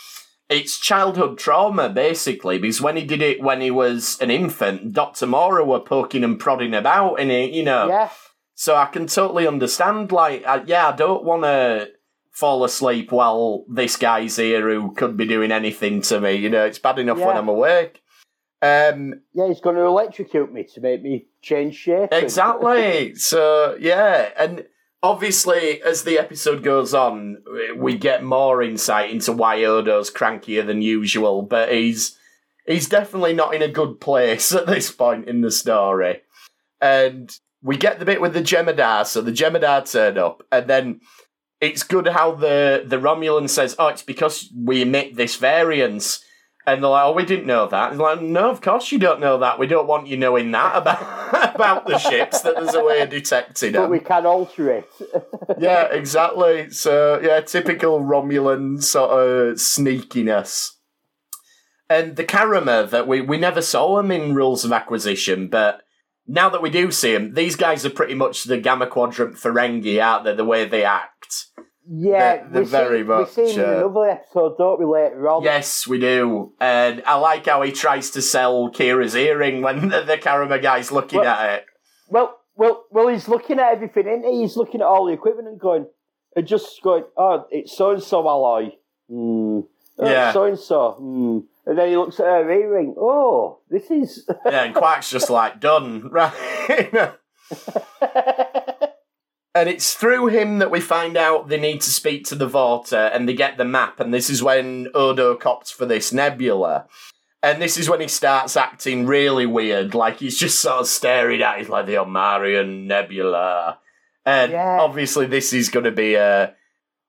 [0.49, 5.27] it's childhood trauma basically because when he did it when he was an infant, Doctor
[5.27, 7.87] Mora were poking and prodding about in it, you know.
[7.87, 8.09] Yeah,
[8.55, 10.11] So I can totally understand.
[10.11, 11.89] Like, I, yeah, I don't want to
[12.31, 16.33] fall asleep while this guy's here who could be doing anything to me.
[16.33, 18.01] You know, it's bad enough when I'm awake.
[18.61, 22.09] Um, Yeah, he's going to electrocute me to make me change shape.
[22.11, 23.15] exactly.
[23.29, 24.65] so yeah, and
[25.01, 27.43] obviously as the episode goes on,
[27.77, 32.17] we get more insight into why Odo's crankier than usual, but he's
[32.65, 36.21] he's definitely not in a good place at this point in the story.
[36.81, 41.01] And we get the bit with the Jem'Hadar, so the Jem'Hadar turn up, and then
[41.59, 46.23] it's good how the the Romulan says, "Oh, it's because we emit this variance."
[46.73, 49.19] And they're like, "Oh, we didn't know that." And like, "No, of course you don't
[49.19, 49.59] know that.
[49.59, 52.41] We don't want you knowing that about about the ships.
[52.41, 53.83] That there's a way of detecting them.
[53.83, 54.89] but we can alter it.
[55.59, 56.69] yeah, exactly.
[56.71, 60.71] So yeah, typical Romulan sort of sneakiness.
[61.89, 65.81] And the Karemma that we we never saw him in Rules of Acquisition, but
[66.27, 70.03] now that we do see him, these guys are pretty much the Gamma Quadrant Ferengi,
[70.03, 70.35] aren't they?
[70.35, 71.47] The way they act.
[71.91, 75.27] Yeah, They're- they're we very see, much, We see uh, another episode, don't we, later
[75.27, 75.43] on?
[75.43, 76.53] Yes, we do.
[76.61, 80.91] And I like how he tries to sell Kira's earring when the, the Karemma guy's
[80.91, 81.65] looking Well- at it.
[82.09, 84.41] Well, well, well, he's looking at everything, isn't he?
[84.41, 85.87] He's looking at all the equipment and going,
[86.35, 88.71] and just going, oh, it's so and so alloy.
[89.09, 89.61] Hmm.
[89.97, 90.31] Yeah.
[90.33, 91.45] So and so.
[91.65, 92.95] And then he looks at her earring.
[92.97, 94.27] Oh, this is.
[94.45, 96.09] Yeah, and Quark's just like, done.
[96.11, 97.13] Right.
[99.59, 103.13] And it's through him that we find out they need to speak to the Vorta
[103.13, 103.99] and they get the map.
[103.99, 106.87] And this is when Odo cops for this nebula.
[107.43, 109.93] And this is when he starts acting really weird.
[109.93, 113.79] Like he's just sort of staring at it like the Omarion Nebula.
[114.25, 114.77] And Yeah.
[114.79, 116.53] obviously, this is going to be a,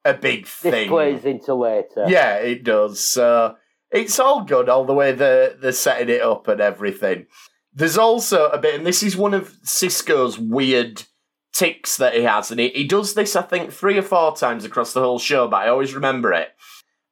[0.04, 0.88] a big this thing.
[0.88, 2.06] plays into later.
[2.08, 3.00] Yeah, it does.
[3.00, 3.56] So
[3.92, 7.26] it's all good, all the way they're, they're setting it up and everything.
[7.72, 11.04] There's also a bit, and this is one of Sisko's weird
[11.52, 14.64] ticks that he has, and he, he does this, I think, three or four times
[14.64, 16.48] across the whole show, but I always remember it.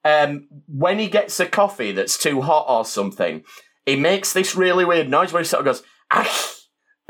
[0.04, 3.42] Um, when he gets a coffee that's too hot or something,
[3.84, 6.50] he makes this really weird noise where he sort of goes, ah!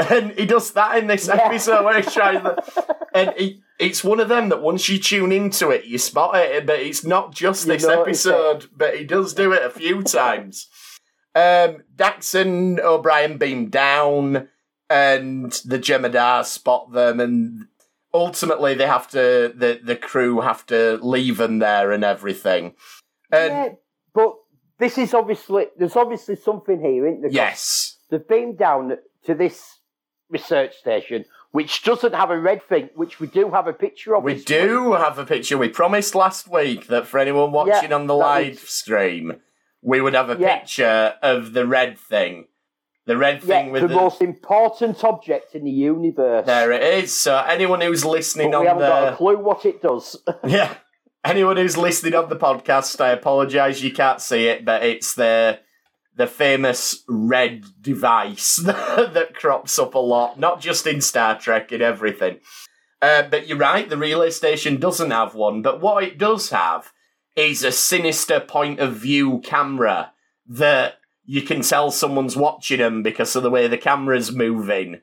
[0.01, 1.35] And he does that in this Yeah.
[1.43, 2.57] episode where he's trying to.
[3.15, 6.67] And he, it's one of them that once you tune into it, you spot it,
[6.67, 7.91] but it's not just You this it.
[7.91, 10.69] episode, but he does do it a few times.
[11.35, 14.49] Um, Dax and O'Brien beam down,
[14.91, 17.67] and the Jem'Hadar spot them, and
[18.15, 22.75] ultimately they have to, the, the crew have to leave them there and everything.
[23.31, 23.69] And yeah,
[24.15, 24.35] but
[24.79, 27.31] this is obviously there's obviously something here, isn't there?
[27.31, 29.79] yes, they've been down to this
[30.31, 34.25] research station, which doesn't have a red thing, which we do have a picture of.
[34.25, 35.59] we do have a picture.
[35.59, 39.41] We promised last week that for anyone watching Yeah, on the live was- stream,
[39.83, 40.59] we would have a Yeah.
[40.61, 42.47] picture of the red thing.
[43.09, 46.45] The red Yeah, with the, the, most important object in the universe.
[46.45, 47.17] There it is.
[47.17, 50.23] So anyone who's listening but we on haven't got a clue what it does.
[50.47, 50.75] yeah,
[51.25, 55.59] anyone who's listening on the podcast, I apologise you can't see it, but it's the
[56.17, 61.81] the famous red device that crops up a lot, not just in Star Trek, in
[61.81, 62.41] everything.
[63.01, 65.63] Uh, but you're right, the relay station doesn't have one.
[65.63, 66.93] But what it does have
[67.35, 70.13] is a sinister point of view camera
[70.47, 70.97] that
[71.31, 75.03] you can tell someone's watching them because of the way the camera's moving,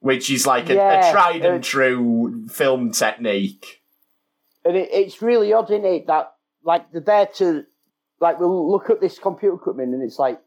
[0.00, 3.82] which is like a, Yeah, a tried and uh, true film technique.
[4.64, 6.06] and it, it's really odd, isn't it?
[6.06, 6.32] That
[6.64, 7.66] like they're there to
[8.20, 10.40] like we'll look at this computer equipment and it's like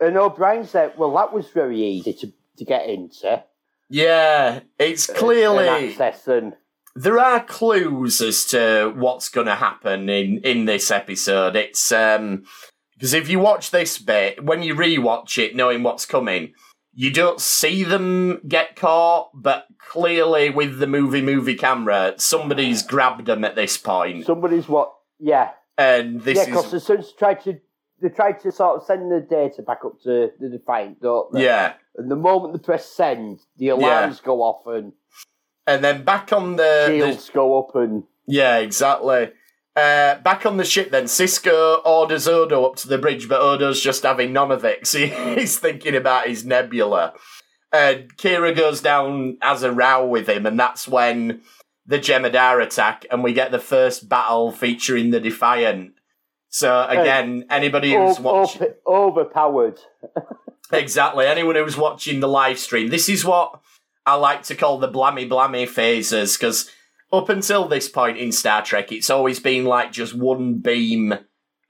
[0.00, 3.42] and O'Brien's there, well that was very easy to, to get into.
[3.88, 6.54] Yeah, it's and clearly and
[6.94, 11.56] there are clues as to what's going to happen in in this episode.
[11.56, 12.44] It's um
[12.94, 16.54] because if you watch this bit, when you rewatch it, knowing what's coming,
[16.92, 23.26] you don't see them get caught, but clearly with the movie movie camera, somebody's grabbed
[23.26, 25.50] them at this point, somebody's what yeah.
[25.76, 27.60] and this yeah, because is as soon as they tried to
[28.00, 31.44] they tried to sort of send the data back up to the Defiant, don't they?
[31.44, 31.74] yeah.
[31.96, 34.92] And the moment they press send, the alarms go off and
[35.66, 39.30] And then back on the, the shields go up and Yeah, exactly.
[39.76, 43.80] Uh, back on the ship then, Sisko orders Odo up to the bridge, but Odo's
[43.80, 47.14] just having none of it he, he's thinking about his nebula.
[47.72, 51.42] And Kira goes down as a row with him, and that's when
[51.86, 55.94] the Jem'Hadar attack, and we get the first battle featuring the Defiant.
[56.50, 59.80] So again, anybody who's watching overpowered.
[60.72, 61.26] Exactly.
[61.26, 63.60] Anyone who's watching the live stream, this is what
[64.06, 66.70] I like to call the blammy blammy phases, because
[67.14, 71.12] up until this point in Star Trek, it's always been like just one beam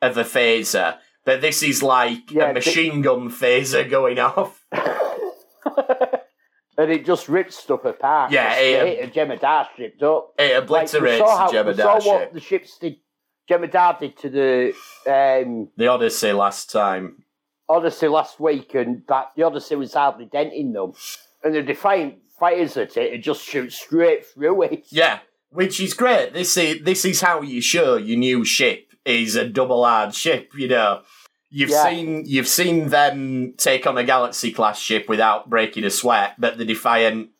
[0.02, 0.98] of a phaser.
[1.24, 4.64] But this is like Yeah, a machine gun phaser going off.
[6.76, 8.33] and it just rips stuff apart.
[8.33, 10.35] Yeah, Just it- hit a Jem'Hadar strip up.
[10.38, 12.07] It Like, obliterates saw how- the we saw ship.
[12.07, 12.96] what the ships did.
[13.48, 14.74] Jem'Hadar did to the
[15.07, 17.24] um, The Odyssey last time.
[17.68, 20.92] Odyssey last week, and that the Odyssey was hardly denting them,
[21.42, 24.87] and the Defiant fires at it and just shoots straight through it.
[24.90, 25.20] Yeah,
[25.54, 26.32] which is great.
[26.34, 30.50] This is this is how you show your new ship is a double hard ship.
[30.56, 31.02] You know,
[31.50, 31.84] you've Yeah.
[31.84, 36.58] seen you've seen them take on a Galaxy class ship without breaking a sweat, but
[36.58, 37.30] the Defiant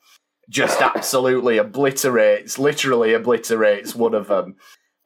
[0.49, 4.57] just absolutely obliterates, literally obliterates one of them.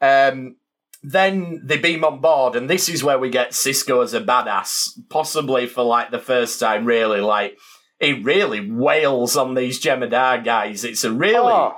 [0.01, 0.57] Um,
[1.03, 4.91] then they beam on board, and this is where we get Sisko as a badass,
[5.09, 6.85] possibly for like the first time.
[6.85, 7.57] Really, like
[8.01, 10.85] he really wails on these Jem'Hadar guys.
[10.85, 11.77] It's a really Oh,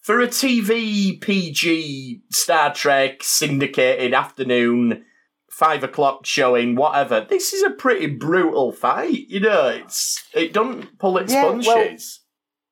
[0.00, 5.04] for a TV PG Star Trek syndicated afternoon
[5.50, 7.26] five o'clock showing, whatever.
[7.28, 9.28] This is a pretty brutal fight.
[9.28, 12.20] You know, it's it doesn't pull its Yeah, well- punches.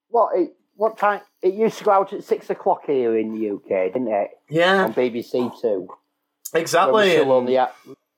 [0.08, 0.30] what?
[0.38, 1.20] It, what time?
[1.42, 4.30] It used to go out at six o'clock here in the UK, didn't it?
[4.48, 5.88] yeah, On BBC Two.
[5.88, 5.88] When
[6.54, 7.10] we exactly.
[7.10, 7.68] still only had,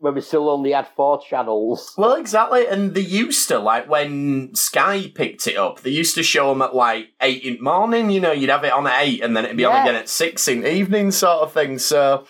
[0.01, 1.95] when we still only had four channels.
[1.99, 5.81] Well, exactly, and they used to like when Sky picked it up.
[5.81, 8.11] They used to show them at like eight in the morning.
[8.11, 10.09] You know, you'd have it on at eight, and then it'd be on again at
[10.09, 11.79] six in the evening, sort of thing.
[11.79, 12.27] So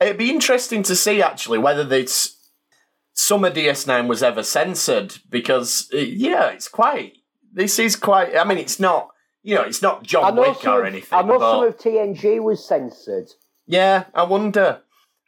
[0.00, 2.36] it'd be interesting to see actually whether this
[3.12, 7.14] summer DS9 was ever censored because uh, yeah, it's quite.
[7.52, 8.36] This is quite.
[8.36, 9.10] I mean, it's not.
[9.42, 11.18] You know, it's not John Wick or anything.
[11.18, 13.30] I know but some of TNG was censored,
[13.70, 14.82] yeah, I wonder.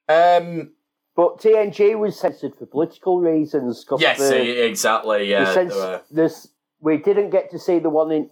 [0.08, 0.72] Um,
[1.14, 3.84] but TNG was censored for political reasons.
[3.98, 5.30] yes, the, exactly.
[5.30, 6.48] Yeah, the this,
[6.80, 8.30] we didn't get to see the one in.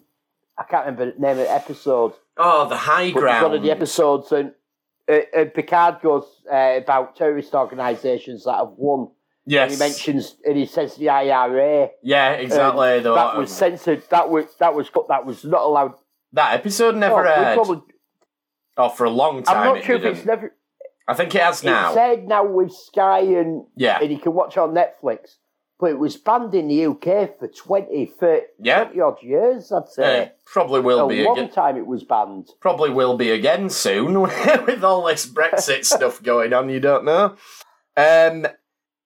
[0.59, 2.13] I can't remember the name of the episode.
[2.37, 3.43] oh, the high ground.
[3.47, 4.53] one of the episodes, and,
[5.09, 9.09] uh, and Picard goes uh, about terrorist organisations that have won.
[9.47, 11.91] yes, And he mentions, and he says the IRA.
[12.03, 12.99] Yeah, exactly.
[12.99, 14.03] Um, that was censored.
[14.11, 15.95] That was that was that was not allowed.
[16.33, 17.55] that episode never Oh, aired.
[17.57, 17.83] probably-
[18.77, 19.57] oh, for a long time.
[19.57, 20.17] I'm not sure didn't.
[20.19, 20.55] it's never.
[21.11, 21.87] I think it has now.
[21.89, 25.37] It's said now with Sky and yeah, and you can watch on Netflix.
[25.79, 28.85] But it was banned in the UK for 20, for Yeah.
[28.85, 30.33] 20 odd years, I'd say.
[30.45, 31.51] probably will a be long again.
[31.51, 32.51] time it was banned.
[32.61, 34.21] Probably will be again soon
[34.67, 36.69] with all this Brexit stuff going on.
[36.69, 37.35] You don't know.
[37.97, 38.47] Um,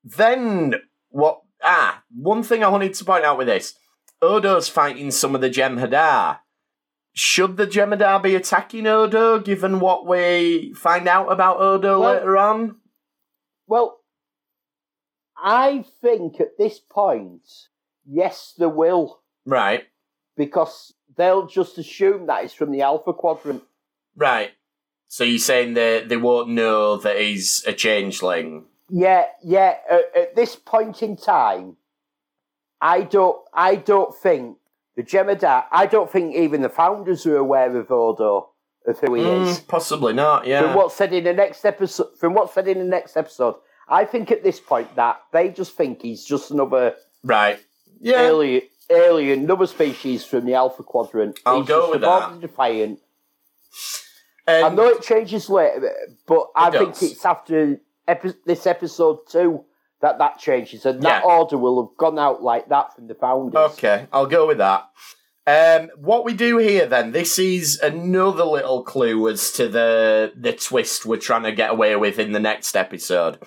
[0.02, 0.74] then
[1.10, 1.42] what?
[1.62, 3.74] Ah, one thing I wanted to point out with this:
[4.20, 6.40] Odo's fighting some of the Jem'Hadar.
[7.16, 12.36] Should the Jem'Hadar be attacking Odo, given what we find out about Odo Well- later
[12.36, 12.80] on?
[13.66, 14.00] Well,
[15.36, 17.42] I think at this point,
[18.04, 19.84] yes, there will, Right,
[20.36, 23.62] because they'll just assume that it's from the Alpha Quadrant.
[24.16, 24.52] right.
[25.06, 28.64] So you're saying they they won't know that he's a changeling?
[28.88, 29.76] Yeah, yeah.
[29.88, 31.76] At, at this point in time,
[32.80, 34.58] I don't, I don't think
[34.96, 35.64] the Jem'Hadar.
[35.72, 38.50] I don't think even the founders are aware of Odo
[38.86, 39.60] of who he is.
[39.60, 40.46] Mm, possibly not.
[40.46, 40.62] Yeah.
[40.62, 43.54] From what's said in the next episode, from what's said in the next episode,
[43.88, 47.58] I think at this point that they just think he's just another Right.
[48.00, 48.20] Yeah.
[48.22, 51.38] alien, alien, another species from the Alpha Quadrant.
[51.46, 52.40] I'll he's go with that.
[52.40, 53.00] Defiant.
[54.46, 55.90] And- I know it changes later,
[56.26, 57.02] but I think does.
[57.12, 59.64] it's after epi- this episode two
[60.04, 61.28] that that changes, and that Yeah.
[61.28, 63.72] order will have gone out like that from the founders.
[63.72, 64.84] Okay, I'll go with that.
[65.46, 70.52] Um, what we do here then, this is another little clue as to the the
[70.52, 73.38] twist we're trying to get away with in the next episode.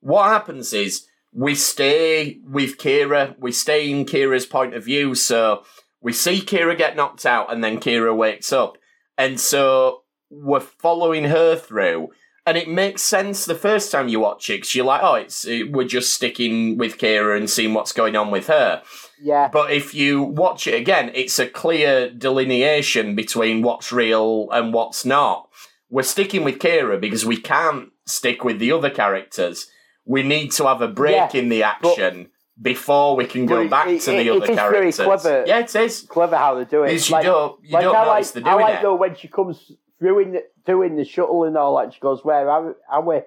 [0.00, 5.64] What happens is we stay with Kira, we stay in Kira's point of view, so
[6.00, 8.76] we see Kira get knocked out and then Kira wakes up.
[9.18, 12.10] And so we're following her through.
[12.46, 15.46] And it makes sense the first time you watch it because you're like, oh, it's
[15.46, 18.82] it, we're just sticking with Kira and seeing what's going on with her.
[19.22, 24.74] Yeah, But if you watch it again, it's a clear delineation between what's real and
[24.74, 25.48] what's not.
[25.88, 29.66] We're sticking with Kira because we can't stick with the other characters.
[30.04, 32.28] We need to have a break Yeah, in the action
[32.60, 34.96] before we can go it- back it- to the other is very characters.
[34.96, 35.44] clever.
[35.46, 36.02] Yeah, it is.
[36.02, 36.92] clever how they do it.
[36.92, 38.82] Is you don't you don't I notice like, they're I doing like it.
[38.82, 39.72] though when she comes
[40.20, 41.94] in the, doing the shuttle and all that.
[41.94, 43.20] She goes, "Where are, are we?"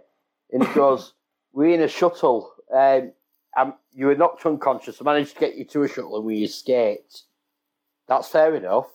[0.51, 1.13] And he goes,
[1.53, 2.51] "We're in a shuttle.
[2.73, 3.11] Um,
[3.57, 5.01] um, you were knocked unconscious.
[5.01, 7.23] I managed to get you to a shuttle and we escaped.
[8.07, 8.87] That's fair enough.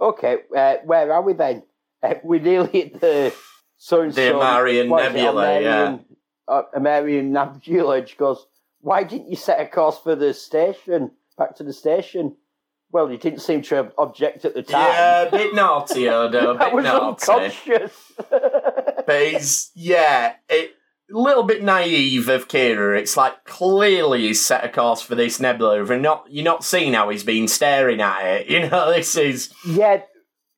[0.00, 1.62] Okay, uh, where are we then?
[2.02, 3.34] Uh, we're nearly at the
[3.78, 5.98] so and The so is it, Nebula, yeah.
[6.46, 8.06] Uh, Omarion Nebula.
[8.06, 8.46] She goes,
[8.80, 11.10] "Why didn't you set a course for the station?
[11.36, 12.36] Back to the station."
[12.96, 14.88] Well, you didn't seem to object at the time.
[14.90, 16.52] Yeah, a bit naughty, Odo.
[16.52, 17.30] A I bit was naughty.
[17.30, 18.12] unconscious.
[19.06, 20.70] But he's yeah, it
[21.14, 22.98] a little bit naive of Kira.
[22.98, 26.94] It's like clearly he's set a course for this nebula, and not you're not seeing
[26.94, 28.46] how he's been staring at it.
[28.50, 30.00] You know, this is yeah,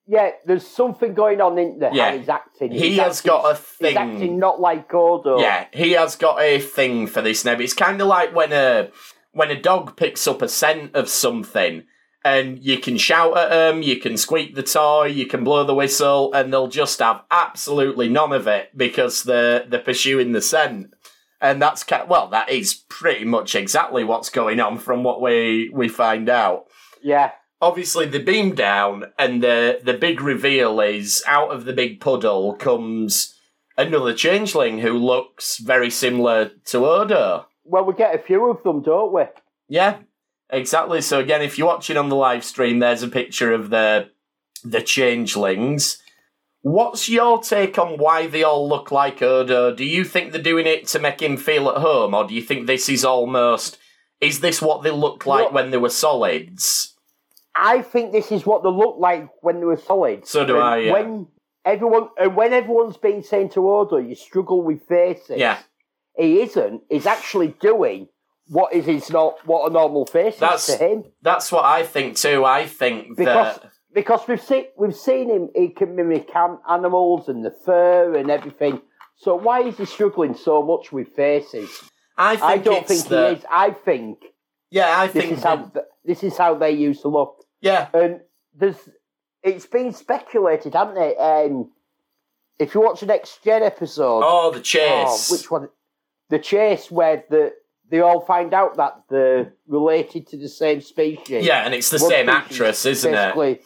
[0.07, 1.93] yeah, there's something going on in there.
[1.93, 2.11] Yeah.
[2.13, 2.71] how he's acting.
[2.71, 3.89] He has acting- got a thing.
[3.89, 5.41] He's acting not like Gordo.
[5.41, 7.53] Yeah, he has got a thing for this now.
[7.59, 8.91] It's kind of like when a
[9.33, 11.83] when a dog picks up a scent of something,
[12.25, 15.75] and you can shout at them, you can squeak the toy, you can blow the
[15.75, 20.95] whistle, and they'll just have absolutely none of it because they're they're pursuing the scent.
[21.41, 25.89] And that's well, that is pretty much exactly what's going on from what we we
[25.89, 26.67] find out
[27.03, 32.01] yeah, obviously they beam down and the the big reveal is out of the big
[32.01, 33.35] puddle comes
[33.77, 37.47] another changeling who looks very similar to Odo.
[37.65, 39.25] Well, we get a few of them, don't we?
[39.69, 39.99] Yeah,
[40.51, 41.01] exactly.
[41.01, 44.11] So again, if you're watching on the live stream, there's a picture of the
[44.65, 46.03] the changelings.
[46.63, 49.75] What's your take on why they all look like Odo?
[49.75, 52.43] Do you think they're doing it to make him feel at home, or do you
[52.43, 53.79] think this is almost
[54.21, 56.95] is this what they looked like when they were solids?
[57.55, 60.27] I think this is what they look like when they were solid.
[60.27, 60.93] So do And I, yeah.
[60.93, 61.27] When
[61.65, 65.39] everyone and when everyone's been saying to Odo, you struggle with faces.
[65.39, 65.59] Yeah.
[66.17, 66.83] He isn't.
[66.89, 68.09] He's actually doing
[68.49, 71.05] what is his not what a normal face That's- is to him.
[71.23, 72.45] That's what I think too.
[72.45, 75.49] I think Because that because we've seen we've seen him.
[75.55, 76.31] He can mimic
[76.69, 78.81] animals and the fur and everything.
[79.17, 81.71] So why is he struggling so much with faces?
[82.17, 83.45] I think I don't think that, he is.
[83.51, 84.19] I think
[84.71, 85.73] Yeah, I think this is how
[86.05, 87.45] this is how they used to look.
[87.61, 88.21] yeah, And
[88.55, 88.89] there's,
[89.43, 91.17] it's been speculated, hasn't it?
[91.17, 91.71] Um,
[92.59, 95.31] if you watch the next Gen episode, oh the oh, chase.
[95.31, 95.69] which one?
[96.31, 97.53] The chase where the
[97.91, 101.45] they all find out that they're related to the same species.
[101.45, 103.63] yeah, and it's the One same actress, isn't it?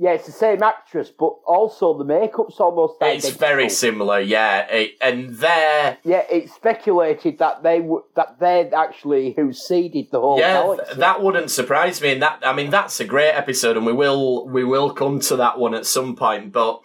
[0.00, 4.60] Yeah, it's the same actress, but also the makeup's almost It's very similar, yeah.
[4.70, 10.20] It, and they're Yeah, it's speculated that they w- that they're actually who seeded the
[10.20, 11.00] whole yeah, galaxy.
[11.00, 12.12] that wouldn't surprise me.
[12.12, 15.34] And that I mean, that's a great episode, and we will we will come to
[15.34, 16.52] that one at some point.
[16.52, 16.80] But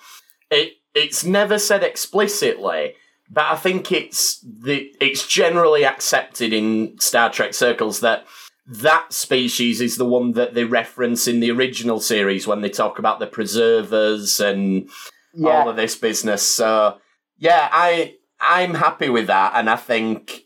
[0.50, 2.96] it it's never said explicitly.
[3.30, 8.26] But I think it's the it's generally accepted in Star Trek circles that
[8.66, 12.98] that species is the one that they reference in the original series when they talk
[12.98, 14.90] about the preservers and
[15.34, 16.44] yeah, all of this business.
[16.44, 16.98] So
[17.38, 20.44] yeah, I I'm happy with that, and I think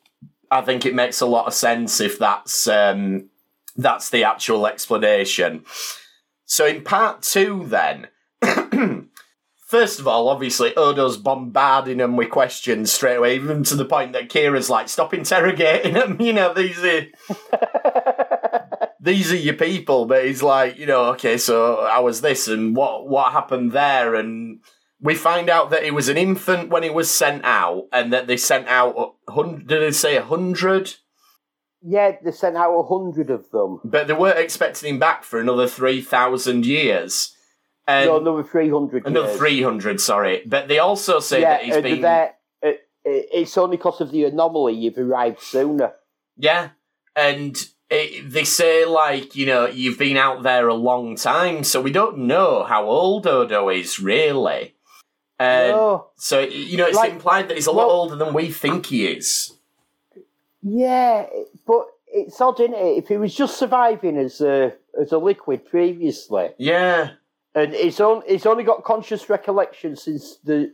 [0.50, 3.30] I think it makes a lot of sense if that's um,
[3.76, 5.66] that's the actual explanation.
[6.46, 8.08] So in part two, then.
[9.68, 14.14] First of all, obviously, Odo's bombarding them with questions straight away, even to the point
[14.14, 17.06] that Kira's like, "Stop interrogating them." You know, these are
[19.02, 20.06] these are your people.
[20.06, 24.16] But he's like, you know, okay, so how was this and what what happened there?
[24.16, 24.62] And
[25.02, 28.28] we find out that he was an infant when he was sent out, and that
[28.28, 29.68] they sent out hundred.
[29.68, 30.96] Did they say a hundred?
[31.82, 33.82] yeah, they sent out a hundred of them.
[33.84, 37.34] But they weren't expecting him back for another three thousand years.
[37.88, 39.06] And no, another three hundred.
[39.08, 40.42] another three hundred, sorry.
[40.46, 44.02] But they also say yeah, that he's and been they're- it, it, it's only because
[44.02, 45.94] of the anomaly you've arrived sooner.
[46.36, 46.70] Yeah,
[47.16, 47.56] and
[47.90, 51.92] it, they say like you know you've been out there a long time, so we
[51.92, 54.74] don't know how old Odo is really.
[55.40, 58.34] And no, so you know it's Like, implied that he's a lot well- older than
[58.34, 59.54] we think he is.
[60.62, 61.28] yeah,
[61.66, 62.98] but it's odd, isn't it?
[63.04, 67.12] If he was just surviving as a as a liquid previously, Yeah,
[67.58, 70.74] and it's on, it's only got conscious recollection since the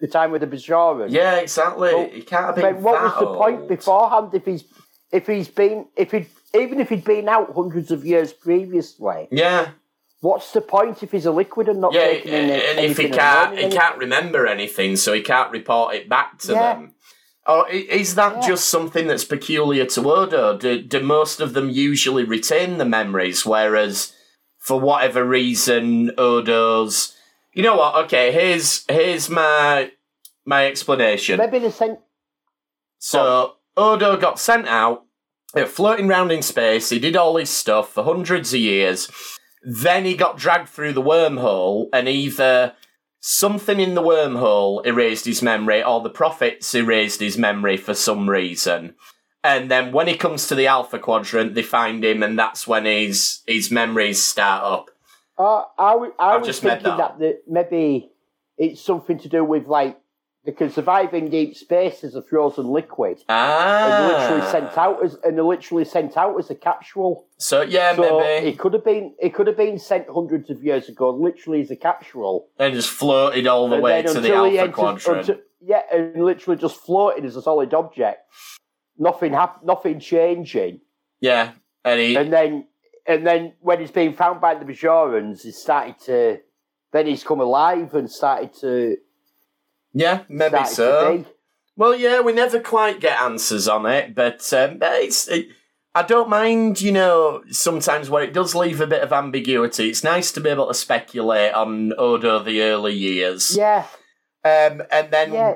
[0.00, 1.10] the time with the Bajoran.
[1.10, 2.10] yeah, exactly.
[2.10, 4.64] He can't have been what was the point beforehand if he's
[5.10, 9.28] if he's been if he even if he'd been out hundreds of years previously?
[9.30, 9.70] Yeah,
[10.20, 13.08] What's the point if he's a liquid and not yeah, taking in and if he
[13.08, 16.74] can't, he can't remember anything, so he can't report it back to Yeah.
[16.74, 16.94] them.
[17.46, 18.48] Or is that Yeah.
[18.48, 20.58] just something that's peculiar to Odo?
[20.58, 24.12] Do, do most of them usually retain the memories, whereas
[24.68, 27.16] for whatever reason, Odo's.
[27.54, 28.04] You know what?
[28.04, 29.90] Okay, here's here's my
[30.44, 31.38] my explanation.
[31.38, 31.96] Maybe the same.
[32.98, 35.06] So Odo got sent out,
[35.56, 36.90] uh, floating around in space.
[36.90, 39.10] He did all his stuff for hundreds of years.
[39.62, 42.74] Then he got dragged through the wormhole, and either
[43.20, 48.28] something in the wormhole erased his memory, or the prophets erased his memory for some
[48.28, 48.94] reason.
[49.48, 52.84] And then when he comes to the Alpha Quadrant, they find him, and that's when
[52.84, 54.90] his his memories start up.
[55.38, 58.10] Uh, I, w- I I've was just made thinking that that, maybe
[58.58, 59.98] it's something to do with like
[60.44, 63.18] they can survive in deep space as a frozen liquid.
[63.28, 67.24] And they're literally Ah, sent out as and they're literally sent out as a capsule.
[67.38, 70.62] so yeah, So maybe, it could have been it could have been sent hundreds of
[70.62, 72.48] years ago, literally as a capsule.
[72.58, 75.20] and just floated all the And way to the Alpha enters- Quadrant.
[75.28, 78.20] until- yeah, and literally just floated as a solid object.
[78.98, 80.80] Nothing hap- nothing changing.
[81.20, 81.52] yeah,
[81.84, 82.66] and he And then
[83.06, 86.40] and then when he's being found by the Bajorans, he started to
[86.92, 88.96] then he's come alive and started to.
[89.92, 91.24] Yeah, maybe so.
[91.76, 95.28] Well, yeah, we never quite get answers on it, but um, it's.
[95.28, 95.48] It,
[95.94, 99.88] I don't mind, you know, sometimes where it does leave a bit of ambiguity.
[99.88, 103.56] It's nice to be able to speculate on Odo the early years.
[103.56, 103.86] Yeah,
[104.44, 105.54] Um, and then yeah,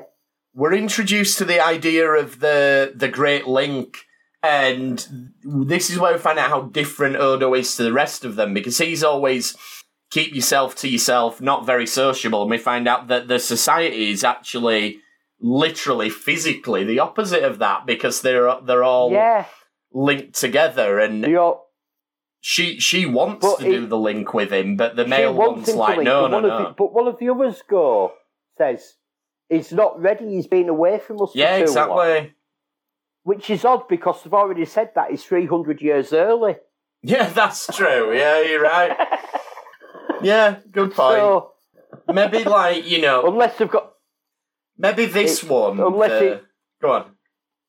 [0.53, 3.97] we're introduced to the idea of the the Great Link,
[4.41, 8.35] and this is where we find out how different Odo is to the rest of
[8.35, 9.55] them because he's always
[10.11, 12.43] keep yourself to yourself, not very sociable.
[12.43, 14.99] And we find out that the society is actually
[15.43, 19.45] literally physically the opposite of that because they're they're all yeah.
[19.91, 21.59] linked together and You're,
[22.39, 25.67] she she wants But to it- do the link with him but the male one's
[25.75, 28.13] like no no no but one of the others go
[28.57, 28.93] says
[29.55, 30.27] he's not ready.
[30.35, 31.31] He's been away from us.
[31.35, 31.99] yeah for too long.
[32.07, 32.33] exactly
[33.23, 36.55] Which is odd because they've already said that he's three hundred years early.
[37.01, 38.91] yeah that's true yeah you're right
[40.21, 41.51] yeah good point So
[42.13, 43.93] maybe like you know unless they've got
[44.77, 46.43] maybe this It- one unless the- it-
[46.81, 47.05] go on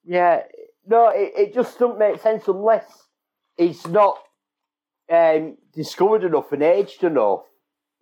[0.05, 0.43] Yeah,
[0.87, 2.85] no, it, it just doesn't make sense unless
[3.57, 4.19] he's not
[5.11, 7.43] um, discovered enough and aged enough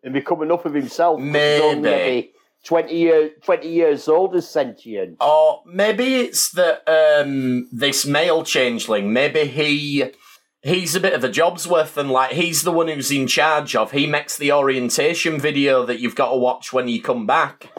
[0.02, 1.20] and become enough of himself.
[1.20, 1.80] Maybe.
[1.80, 2.32] maybe
[2.64, 5.16] twenty years twenty years old as sentient.
[5.20, 10.12] Or maybe it's that um, this male changeling, maybe he
[10.62, 13.74] he's a bit of a job's worth and like he's the one who's in charge
[13.76, 13.90] of.
[13.90, 17.70] He makes the orientation video that you've got to watch when you come back.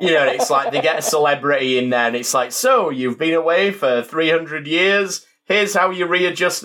[0.00, 3.18] You know, it's like they get a celebrity in there and it's like, so you've
[3.18, 5.26] been away for 300 years.
[5.44, 6.64] Here's how you readjust.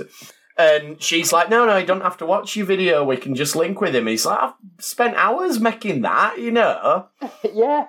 [0.57, 3.03] And she's like, no, no, you don't have to watch your video.
[3.03, 4.07] We can just link with him.
[4.07, 7.07] He's like, I've spent hours making that, you know.
[7.53, 7.87] yeah,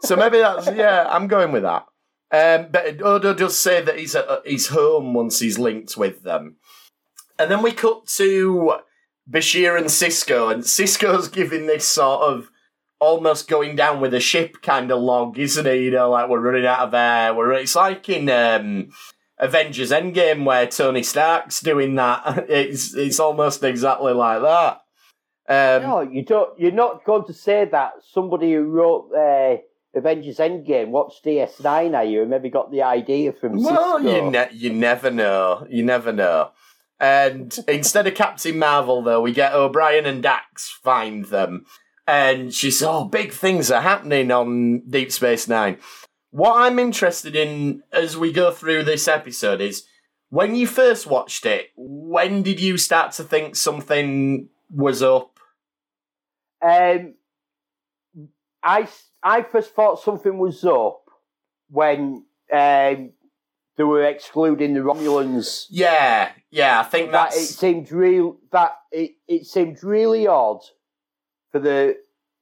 [0.00, 1.06] So maybe that's yeah.
[1.10, 1.86] I'm going with that.
[2.32, 6.56] Um, but Odo does say that he's at, he's home once he's linked with them,
[7.38, 8.74] and then we cut to
[9.28, 12.50] Bashir and Sisko, and Sisko's giving this sort of
[13.00, 15.84] almost going down with a ship kind of log, isn't he?
[15.86, 17.34] You know, like we're running out of air.
[17.34, 18.90] We're it's like in um,
[19.40, 22.46] Avengers Endgame where Tony Stark's doing that.
[22.48, 24.80] It's it's almost exactly like that.
[25.48, 26.58] Um, no, you don't.
[26.60, 29.56] You're not going to say that somebody who wrote uh,
[29.98, 32.20] Avengers Endgame watched DS9, are you?
[32.20, 34.24] And maybe got the idea from Well, Sisko.
[34.24, 35.66] you ne- you never know.
[35.68, 36.50] You never know.
[37.00, 41.64] And instead of Captain Marvel, though, we get O'Brien and Dax find them,
[42.06, 45.78] and she says, "Oh, big things are happening on Deep Space Nine.
[46.30, 49.84] What I'm interested in as we go through this episode is
[50.28, 51.70] when you first watched it.
[51.76, 55.38] When did you start to think something was up?
[56.62, 57.14] Um,
[58.62, 58.88] I
[59.22, 61.02] I first thought something was up
[61.68, 63.12] when um,
[63.76, 65.66] they were excluding the Romulans.
[65.70, 66.80] Yeah, yeah.
[66.80, 68.36] I think That it seemed real.
[68.52, 70.60] That it, it seemed really odd
[71.50, 71.96] for the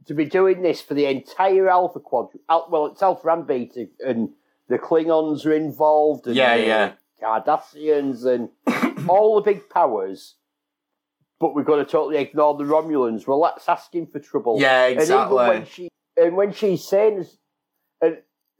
[0.08, 2.42] to be doing this for the entire Alpha Quadrant.
[2.48, 4.30] Well, it's Alpha and Beta, and
[4.68, 6.26] the Klingons are involved.
[6.26, 6.92] And Yeah, the yeah.
[7.22, 8.48] Cardassians and
[9.08, 10.34] all the big powers.
[11.40, 13.26] But we're going to totally ignore the Romulans.
[13.26, 14.60] Well, that's asking for trouble.
[14.60, 15.36] yeah, And exactly.
[15.36, 17.26] even when she and when she's saying
[18.04, 18.10] uh,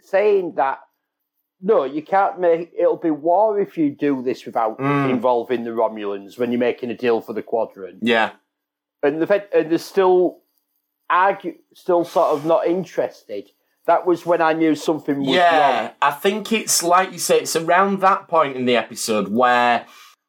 [0.01, 0.81] saying that
[1.61, 5.11] no, you can't make it'll be war if you do this without Mm.
[5.11, 7.99] involving the Romulans when you're making a deal for the quadrant.
[8.03, 8.33] yeah,
[9.03, 10.39] And the and they're still
[11.11, 13.51] argue still sort of not interested.
[13.87, 15.91] That was when I knew something was Yeah, wrong.
[16.03, 19.87] I think it's like you say, it's around that point in the episode where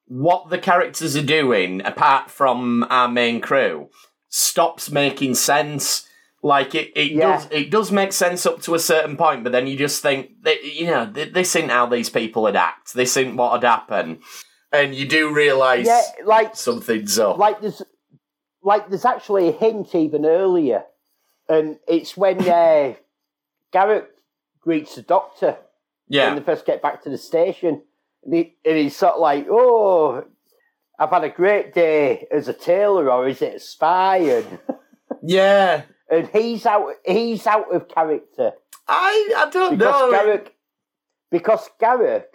[0.07, 3.89] what the characters are doing, apart from our main crew,
[4.29, 6.07] stops making sense.
[6.41, 7.33] Like it, it Yeah.
[7.33, 10.41] does, it does make sense up to a certain point, but then you just think
[10.43, 12.93] that you know this isn't how these people would act.
[12.93, 14.19] This isn't what would happen,
[14.71, 17.37] and you do realise Yeah, like something's up.
[17.37, 17.81] like there's
[18.63, 20.83] like there's actually a hint even earlier,
[21.47, 22.93] and it's when uh,
[23.73, 24.05] Garak
[24.59, 25.57] greets the doctor
[26.27, 27.81] when they first get back to the station,
[28.23, 30.25] and, he, and he's sort of like, "Oh,
[30.97, 34.59] I've had a great day as a tailor, or is it a spy?" And,
[35.23, 35.83] yeah.
[36.09, 38.53] and he's out, he's out of character
[38.89, 40.17] I I don't because know.
[40.17, 40.47] Garak,
[41.29, 42.25] because Garak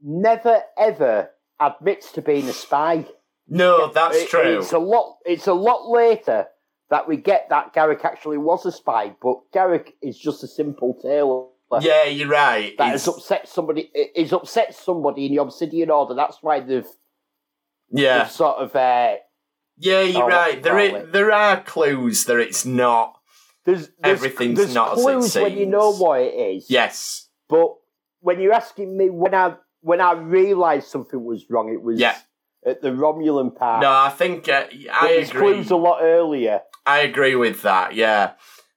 [0.00, 3.06] never ever admits to being a spy.
[3.52, 4.58] No, that's It- true.
[4.58, 5.18] It's a lot.
[5.26, 6.48] It's a lot later
[6.90, 10.94] that we get that Garak actually was a spy, but Garak is just a simple
[11.02, 11.46] tailor.
[11.80, 12.76] yeah, you're right.
[12.78, 13.90] that It's- has upset somebody.
[14.14, 16.14] Is upset somebody in the Obsidian Order.
[16.14, 16.86] That's why they've,
[17.90, 18.18] yeah.
[18.18, 18.74] they've sort of.
[18.76, 19.16] Uh,
[19.78, 20.62] Yeah, you're Oh, right.
[20.62, 21.12] There, it.
[21.12, 23.14] there are clues that it's not.
[23.64, 26.02] there's, there's Everything's there's not as it clues when you know seems.
[26.02, 26.70] what it is.
[26.70, 27.28] Yes.
[27.48, 27.74] But
[28.20, 32.16] when you're asking me when I when I realised something was wrong, it was Yeah.
[32.64, 33.82] At the Romulan part.
[33.82, 35.40] No, I think uh, I agree.
[35.54, 36.60] clues a lot earlier.
[36.86, 37.94] I agree with that.
[37.94, 38.32] Yeah.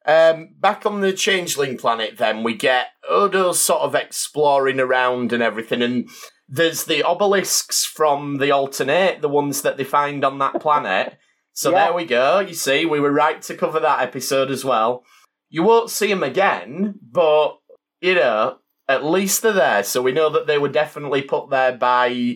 [0.06, 5.42] Um, back on the changeling planet, then we get Odo sort of exploring around and
[5.42, 6.08] everything, and
[6.48, 11.18] there's the obelisks from the alternate, the ones that they find on that planet.
[11.54, 11.86] So Yeah.
[11.86, 12.40] there we go.
[12.40, 15.04] You see, we were right to cover that episode as well.
[15.50, 17.58] You won't see them again, but
[18.02, 18.58] you know,
[18.88, 22.36] at least they're there, so we know that they were definitely put there by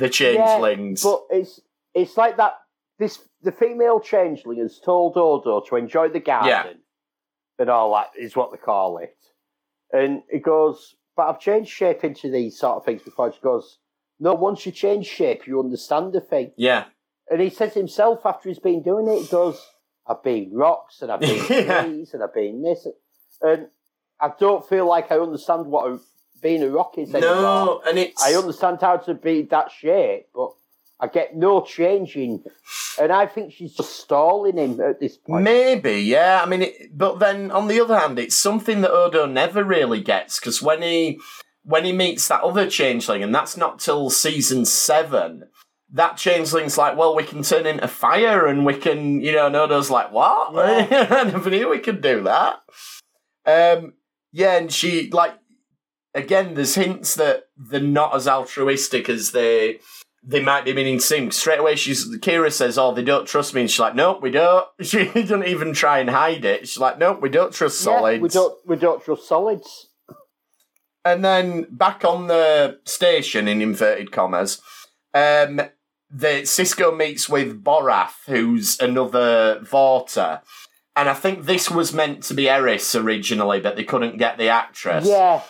[0.00, 1.02] the changelings.
[1.02, 1.60] But it's
[1.94, 2.54] it's like that.
[2.98, 6.80] This the female changeling has told Odo to enjoy the garden,
[7.58, 9.16] and all that is what they call it.
[9.92, 13.78] And he goes, "But I've changed shape into these sort of things before." She goes,
[14.18, 16.84] "No, once you change shape, you understand the thing." yeah,
[17.30, 19.64] And he says himself after he's been doing it, he goes,
[20.06, 21.82] "I've been rocks and I've been Yeah.
[21.84, 22.86] trees and I've been this,"
[23.40, 23.68] and
[24.20, 25.98] I don't feel like I understand what a,
[26.40, 27.34] being a rock is anymore.
[27.34, 30.50] no, and it's I understand how to be that shape, but
[31.00, 32.44] I get no changing.
[33.00, 35.44] And I think she's just stalling him at this point.
[35.44, 36.42] Maybe, yeah.
[36.42, 40.00] I mean, it, but then on the other hand, it's something that Odo never really
[40.00, 41.18] gets because when he
[41.62, 45.44] when he meets that other changeling, and that's not till season seven.
[45.92, 49.46] That changeling's like, well, we can turn into fire, and we can, you know.
[49.48, 50.54] And Odo's like, what?
[50.56, 52.60] I never knew we could do that.
[53.44, 53.94] Um,
[54.30, 55.34] yeah, and she like
[56.14, 56.54] again.
[56.54, 59.80] There's hints that they're not as altruistic as they
[60.22, 61.30] they might be meaning to seem.
[61.30, 64.30] Straight away, she's Kira says, "Oh, they don't trust me," and she's like, "Nope, we
[64.30, 66.68] don't." She doesn't even try and hide it.
[66.68, 69.88] She's like, "Nope, we don't trust Yeah, solids." we don't we don't trust solids.
[71.04, 74.60] And then back on the station in inverted commas,
[75.14, 75.62] um,
[76.10, 80.42] the Sisko meets with Borath, who's another Vorta.
[80.94, 84.48] And I think this was meant to be Eris originally, but they couldn't get the
[84.48, 85.06] actress.
[85.06, 85.40] Yeah,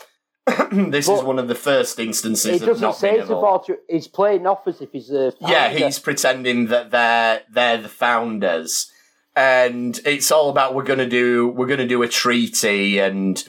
[0.73, 3.69] this is one of the first instances he doesn't not say able- about.
[3.89, 8.91] He's playing off as if he's a Yeah, he's pretending that they're they're the founders,
[9.37, 13.45] and it's all about we're gonna do we're gonna do a treaty, and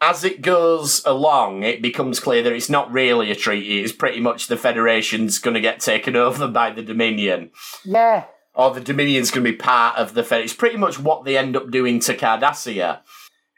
[0.00, 3.80] as it goes along, it becomes clear that it's not really a treaty.
[3.80, 7.50] It's pretty much the Federation's gonna get taken over by the Dominion,
[7.84, 8.24] yeah,
[8.54, 10.42] or the Dominion's gonna be part of the Fed.
[10.42, 13.00] It's pretty much what they end up doing to Cardassia.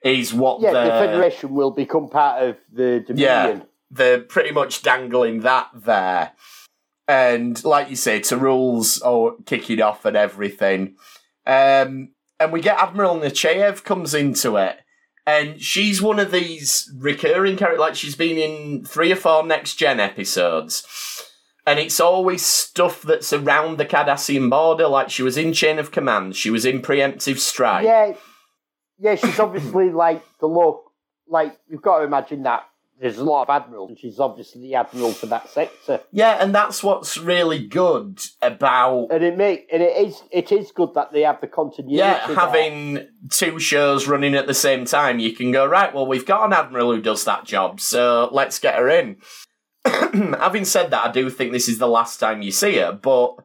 [0.04, 0.72] Is what yeah.
[0.72, 3.16] the, Federation will become part of the Dominion.
[3.18, 6.32] Yeah, they're pretty much dangling that there.
[7.08, 10.96] And like you say, T'Rul's oh, kicking off and everything.
[11.46, 14.78] Um, and we get Admiral Nechayev comes into it.
[15.26, 19.74] And she's one of these recurring characters, like she's been in three or four next
[19.74, 20.86] gen episodes.
[21.66, 25.90] And it's always stuff that's around the Cardassian border, like she was in Chain of
[25.90, 27.84] Command, she was in Preemptive Strike.
[27.84, 28.14] Yeah,
[28.98, 29.14] yeah.
[29.14, 30.84] She's obviously like the look.
[31.28, 32.64] Like you've got to imagine that
[33.00, 36.00] there's a lot of admirals, and she's obviously the admiral for that sector.
[36.12, 40.72] Yeah, and that's what's really good about And it make and it is it is
[40.72, 41.96] good that they have the continuity.
[41.96, 42.36] Yeah, there.
[42.36, 46.46] having two shows running at the same time, you can go, right, well, we've got
[46.46, 49.16] an Admiral who does that job, so let's get her in.
[49.84, 53.36] having said that, I do think this is the last time you see her, but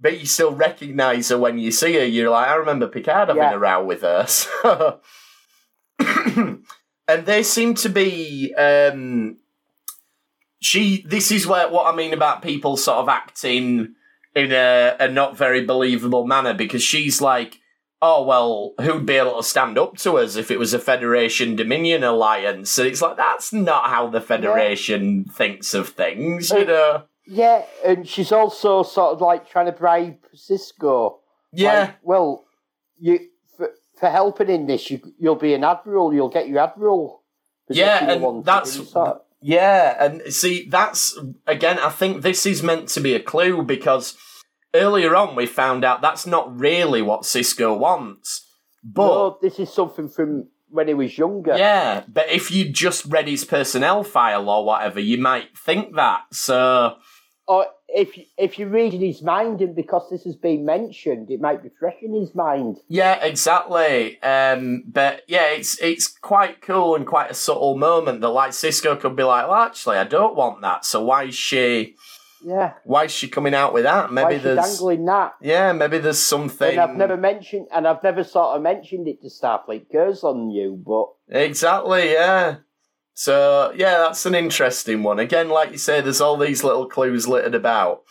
[0.00, 2.04] but you still recognise her when you see her.
[2.04, 3.54] You're like, I remember Picard having Yeah.
[3.54, 4.26] a row with her.
[4.28, 5.00] So.
[7.08, 9.38] and they seem to be um
[10.60, 13.94] she this is where what I mean about people sort of acting
[14.34, 17.58] in a, a not very believable manner because she's like,
[18.02, 21.56] oh well, who'd be able to stand up to us if it was a Federation
[21.56, 22.76] Dominion alliance?
[22.78, 27.04] And it's like that's not how the Federation thinks of things, you know.
[27.26, 31.18] Yeah, and she's also sort of like trying to bribe Sisko.
[31.52, 32.44] Yeah, Like, well,
[32.98, 33.20] you
[33.56, 36.12] for, for helping in this, you you'll be an admiral.
[36.14, 37.22] You'll get your admiral.
[37.68, 43.00] Yeah, and that's- of- Yeah, and see, that's again, I think this is meant to
[43.00, 44.16] be a clue because
[44.74, 48.42] earlier on we found out that's not really what Sisko wants.
[48.84, 51.56] But no, this is something from when he was younger.
[51.56, 56.22] yeah, but if you just read his personnel file or whatever, you might think that.
[56.32, 56.96] So
[57.48, 61.40] Or if you- if you're reading his mind, and because this has been mentioned, it
[61.40, 62.78] might be fresh in his mind.
[62.88, 64.20] yeah, exactly.
[64.22, 68.98] Um, but yeah, it's it's quite cool and quite a subtle moment that like Sisko
[68.98, 70.84] could be like, well, actually, I don't want that.
[70.84, 71.94] So why is she?
[72.44, 74.12] Yeah, Why is she coming out with that?
[74.12, 75.34] Maybe there's dangling that?
[75.40, 76.70] yeah, maybe there's something.
[76.78, 80.50] And I've never mentioned, and I've never sort of mentioned it to Starfleet Girls on
[80.50, 82.56] you, but Exactly, yeah.
[83.18, 85.18] So, yeah, that's an interesting one.
[85.18, 88.02] Again, like you say, there's all these little clues littered about.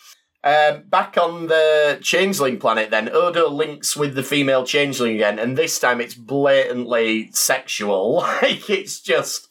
[0.44, 5.56] Um, back on the Changeling planet, then, Odo links with the female Changeling again, and
[5.56, 8.16] this time it's blatantly sexual.
[8.42, 9.50] like, it's just.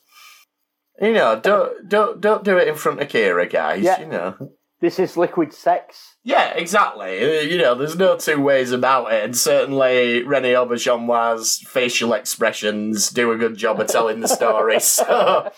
[1.01, 3.83] You know, don't don't don't do it in front of Kira, guys.
[3.83, 4.01] Yeah.
[4.01, 4.53] You know,
[4.85, 6.17] this is liquid sex.
[6.25, 7.39] Yeah, exactly.
[7.39, 13.09] Uh, You know, there's no two ways about it, and certainly Rene Auberjonois' facial expressions
[13.09, 14.79] do a good job of telling the story.
[14.81, 15.51] So,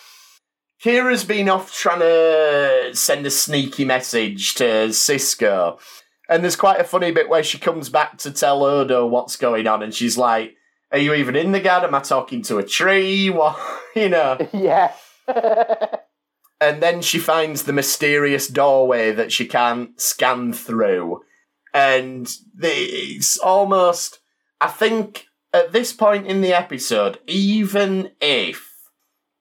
[0.80, 5.80] Kira's been off trying to send a sneaky message to Sisko,
[6.28, 9.66] and there's quite a funny bit where she comes back to tell Odo what's going
[9.66, 10.54] on, and she's like,
[10.92, 11.82] "Are you even in the guard?
[11.82, 13.28] Am I talking to a tree?
[13.30, 13.58] What,
[13.96, 14.92] you know?" yeah.
[16.60, 21.22] And then she finds the mysterious doorway that she can't scan through.
[21.74, 24.20] And it's almost,
[24.60, 28.72] I think, at this point in the episode, even if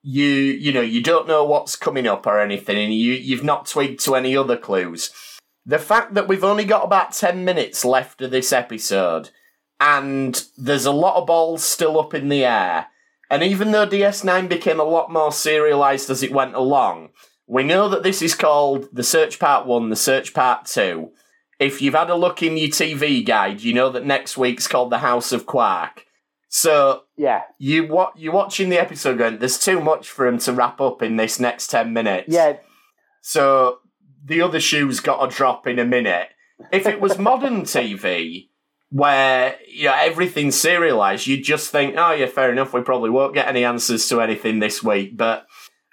[0.02, 3.66] you, you know, you don't know what's coming up or anything, and you, you've not
[3.66, 5.10] twigged to any other clues,
[5.64, 9.30] the fact that we've only got about 10 minutes left of this episode,
[9.80, 12.86] and there's a lot of balls still up in the air,
[13.30, 17.10] and even though DS9 became a lot more serialized as it went along,
[17.46, 21.10] we know that this is called the Search Part 1, the Search Part 2.
[21.58, 24.90] If you've had a look in your TV guide, you know that next week's called
[24.90, 26.04] The House of Quark.
[26.48, 27.42] So Yeah.
[27.58, 31.02] you wa- you're watching the episode going, there's too much for him to wrap up
[31.02, 32.28] in this next 10 minutes.
[32.28, 32.56] Yeah.
[33.22, 33.78] So
[34.24, 36.28] the other shoe's got to drop in a minute.
[36.72, 38.48] If it was modern TV,
[38.90, 42.72] where you know everything's serialized, you'd just think, oh yeah, fair enough.
[42.72, 45.16] We probably won't get any answers to anything this week.
[45.16, 45.46] But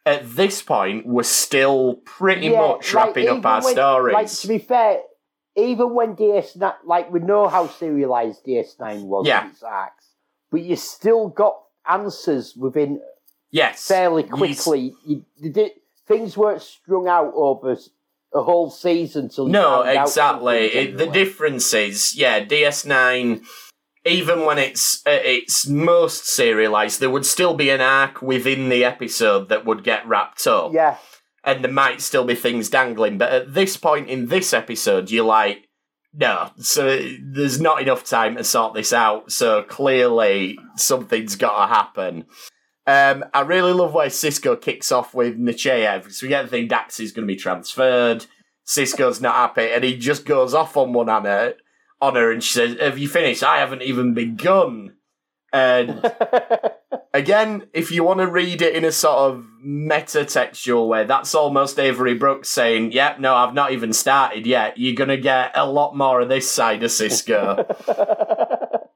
[0.06, 4.14] at this point, we're still pretty yeah, much wrapping up our when- stories.
[4.14, 5.00] Like, to be fair,
[5.56, 9.50] even when DS9, like, we know how serialized DS9 was Yeah.
[9.50, 10.10] its arcs,
[10.52, 11.56] but you still got
[11.88, 13.02] answers within
[13.52, 14.94] yes, fairly quickly.
[15.06, 15.72] You, you did,
[16.08, 17.78] things weren't strung out over
[18.34, 20.66] a whole season till No, exactly.
[20.66, 23.44] It, the difference is, yeah, DS9,
[24.06, 28.84] even when it's uh, it's most serialized, there would still be an arc within the
[28.84, 30.98] episode that would get wrapped up, Yeah,
[31.44, 33.18] and there might still be things dangling.
[33.18, 35.70] But at this point in this episode, you're like,
[36.14, 39.32] no, so there's not enough time to sort this out.
[39.32, 42.26] So clearly, something's got to happen.
[42.86, 46.68] Um, I really love where Sisko kicks off with Nechayev because we get the thing
[46.68, 48.26] Dax is going to be transferred.
[48.66, 51.56] Sisko's not happy, and he just goes off on one on her,
[52.02, 53.44] on her, and she says, "Have you finished?
[53.44, 54.96] I haven't even begun."
[55.54, 56.12] And
[57.14, 61.80] again, if you want to read it in a sort of meta-textual way, that's almost
[61.80, 64.78] Avery Brooks saying, "Yep, no, I've not even started yet.
[64.78, 67.66] You're going to get a lot more of this side of Sisko."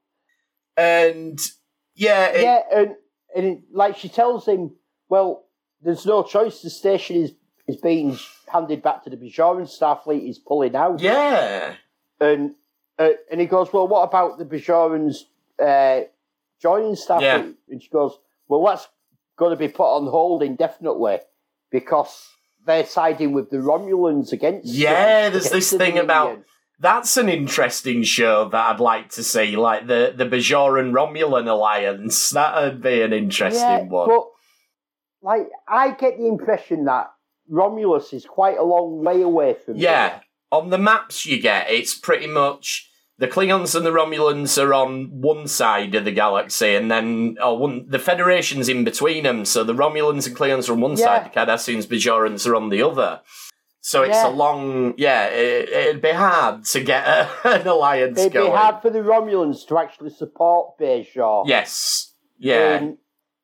[0.78, 1.40] and
[1.96, 2.96] yeah, it- yeah, and,
[3.38, 4.72] and it, like she tells him,
[5.08, 5.46] well,
[5.82, 6.62] there's no choice.
[6.62, 7.32] The station is
[7.68, 8.18] is being
[8.52, 11.76] handed back to the Bajoran Starfleet is pulling out, yeah.
[12.20, 12.56] and
[12.98, 15.18] uh, and he goes, well, what about the Bajorans
[15.62, 16.08] uh,
[16.62, 17.22] joining Starfleet?
[17.22, 17.52] Yeah.
[17.70, 18.18] And she goes,
[18.48, 18.88] well, that's
[19.38, 21.20] going to be put on hold indefinitely
[21.72, 22.28] because
[22.66, 24.68] they're siding with the Romulans against.
[24.68, 26.46] Yeah, there's against this the thing about Dominion.
[26.80, 32.30] That's an interesting show that I'd like to see, like the the Bajoran Romulan alliance.
[32.30, 34.08] That'd be an interesting yeah, one.
[34.10, 34.26] But
[35.22, 37.08] like, I get the impression that
[37.50, 39.76] Romulus is quite a long way away from.
[39.76, 40.22] yeah, here.
[40.52, 45.10] on the maps you get, it's pretty much the Klingons and the Romulans are on
[45.10, 49.46] one side of the galaxy, and then oh, one, the Federation's in between them.
[49.46, 51.06] So the Romulans and Klingons are on one Yeah.
[51.06, 53.22] side, the Cardassians, Bajorans are on the other.
[53.88, 54.28] So it's Yeah.
[54.28, 55.28] a long, yeah.
[55.28, 58.28] It, it'd be hard to get a, an alliance going.
[58.28, 58.52] It'd going.
[58.52, 62.80] be hard for the Romulans to actually support Bajor Yes, yeah.
[62.80, 62.98] in,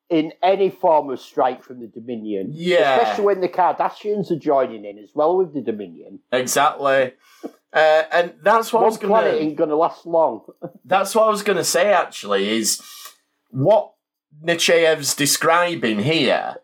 [0.09, 2.49] in any form of strike from the Dominion.
[2.51, 2.97] Yeah.
[2.97, 6.19] Especially when the Cardassians are joining in as well with the Dominion.
[6.31, 7.13] Exactly.
[7.75, 9.25] Uh, and that's what I was gonna.
[9.29, 10.41] ain't going to last long.
[10.85, 11.91] That's what I was gonna say.
[11.91, 12.79] Actually, is
[13.49, 13.93] what
[14.45, 16.57] Nechayev's describing here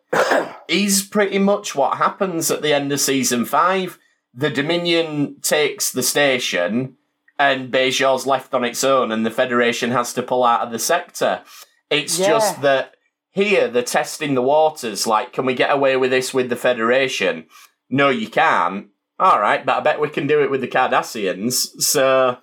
[0.68, 4.00] is pretty much what happens at the end of season five.
[4.34, 6.96] The Dominion takes the station,
[7.38, 10.80] and Bajor's left on its own, and the Federation has to pull out of the
[10.80, 11.42] sector.
[11.90, 12.28] It's Yeah.
[12.28, 12.96] just that
[13.32, 15.08] here they're testing the waters.
[15.08, 17.46] Like, can we get away with this with the Federation?
[17.90, 18.88] No, you can't.
[19.20, 21.82] All right, but I bet we can do it with the Cardassians.
[21.82, 22.38] So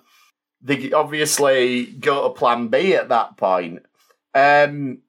[0.61, 3.83] they obviously go to Plan B at that point.
[4.35, 4.99] Um,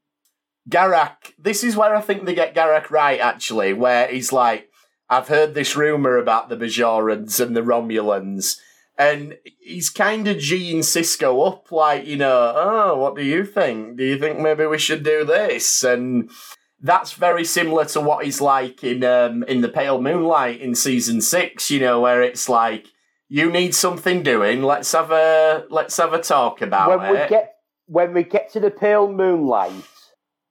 [0.68, 3.20] Garak, this is where I think they get Garak right.
[3.20, 4.68] Actually, where he's like,
[5.08, 8.56] "I've heard this rumor about the Bajorans and the Romulans."
[8.98, 13.96] And he's kind of G'ing Sisko up, like, you know, oh, what do you think?
[13.96, 15.84] Do you think maybe we should do this?
[15.84, 16.28] And
[16.80, 21.20] that's very similar to what he's like in um, in the Pale Moonlight in season
[21.20, 21.70] six.
[21.70, 22.88] You know, where it's like
[23.28, 24.62] you need something doing.
[24.62, 27.28] Let's have a let's have a talk about when we it.
[27.30, 27.54] get
[27.86, 29.84] when we get to the pale moonlight,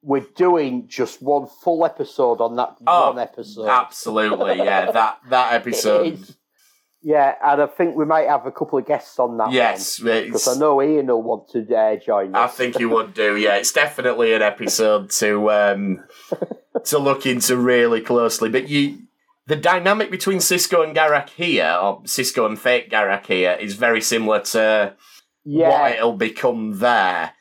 [0.02, 3.68] we're doing just one full episode on that Oh, one episode.
[3.68, 4.92] Absolutely, yeah.
[4.92, 6.20] That that episode.
[7.02, 9.52] Yeah, and I think we might have a couple of guests on that.
[9.52, 13.38] Yes, because I know Ian will want to uh, join I think you would do.
[13.38, 16.04] Yeah, it's definitely an episode to um,
[16.86, 18.50] to look into really closely.
[18.50, 19.04] But you,
[19.46, 24.02] the dynamic between Sisko and Garak here, or Sisko and fake Garak here, is very
[24.02, 24.96] similar to
[25.46, 27.34] yeah, what it'll become there.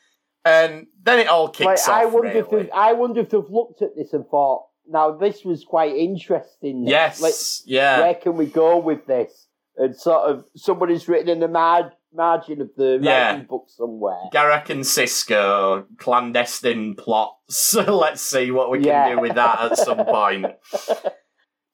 [0.45, 2.13] And then it all like, kicks I off.
[2.13, 2.63] wonder if really.
[2.63, 6.85] they've, I wonder if they've looked at this and thought, now this was quite interesting.
[6.87, 9.47] Yes, Let's- yeah, where can we go with this?
[9.77, 13.31] And sort of somebody's written in the mar- margin of the Yeah.
[13.31, 14.17] writing book somewhere.
[14.33, 17.35] Garak and Sisko clandestine plots.
[17.49, 20.47] So let's see what we can do with that at some point.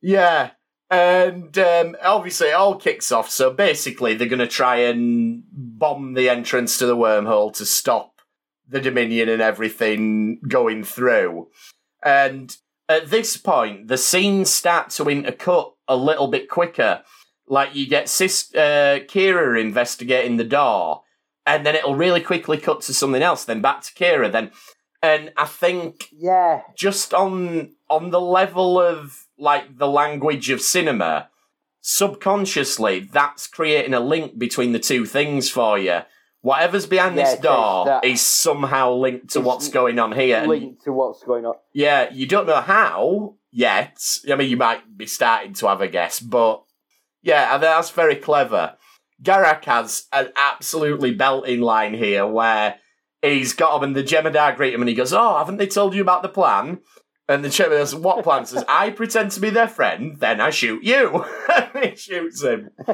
[0.01, 0.51] yeah.
[0.89, 3.29] And um, obviously, it all kicks off.
[3.29, 8.12] So basically, they're going to try and bomb the entrance to the wormhole to stop
[8.67, 11.49] the Dominion and everything going through.
[12.03, 12.55] And
[12.89, 17.03] at this point, the scenes start to intercut a little bit quicker.
[17.47, 21.03] Like you get Sis- uh, Kira investigating the door,
[21.45, 24.51] and then it'll really quickly cut to something else, then back to Kira, then.
[25.01, 31.29] And I think Yeah, just on on the level of like the language of cinema,
[31.81, 35.99] subconsciously that's creating a link between the two things for you.
[36.43, 40.43] Whatever's behind Yeah, this door is somehow linked to what's going on here.
[40.45, 41.55] Linked to what's going on.
[41.73, 43.97] yeah, you don't know how yet.
[44.29, 46.61] I mean, you might be starting to have a guess, but
[47.21, 48.75] yeah, that's very clever.
[49.21, 52.75] Garak has an absolutely belting line here where
[53.21, 55.95] he's got him and the Jem'Hadar greet him and he goes, Oh, haven't they told
[55.95, 56.81] you about the plan?
[57.27, 58.45] And the Jem'Hadar goes, What plan?
[58.45, 61.25] Says, I pretend to be their friend, then I shoot you.
[61.55, 62.71] and he shoots him.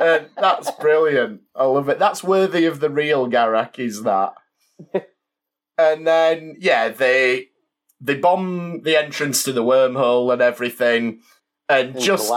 [0.00, 1.42] and that's brilliant.
[1.54, 1.98] I love it.
[1.98, 4.34] That's worthy of the real Garak, is that?
[5.78, 7.48] and then, yeah, they
[8.00, 11.20] they bomb the entrance to the wormhole and everything.
[11.68, 12.32] And And just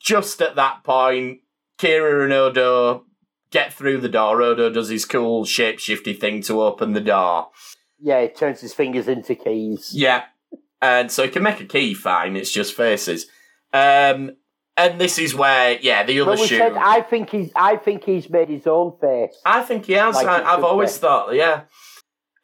[0.00, 1.40] just at that point,
[1.78, 3.04] Kira and Odo
[3.50, 4.42] get through the door.
[4.42, 7.48] Odo does his cool shapeshifty thing to open the door.
[8.00, 9.90] Yeah, he turns his fingers into keys.
[9.94, 10.24] Yeah.
[10.82, 13.26] And so he can make a key fine, it's just faces.
[13.72, 14.32] Um
[14.76, 16.58] and this is where, yeah, the other shoe.
[16.58, 19.36] said, I think he's, I think he's made his own face.
[19.44, 20.14] I think he has.
[20.14, 21.00] Like I, I've always be.
[21.00, 21.62] thought, yeah.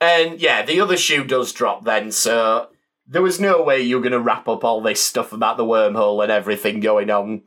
[0.01, 2.69] And yeah, the other shoe does drop then, so
[3.07, 6.23] there was no way you're going to wrap up all this stuff about the wormhole
[6.23, 7.43] and everything going on.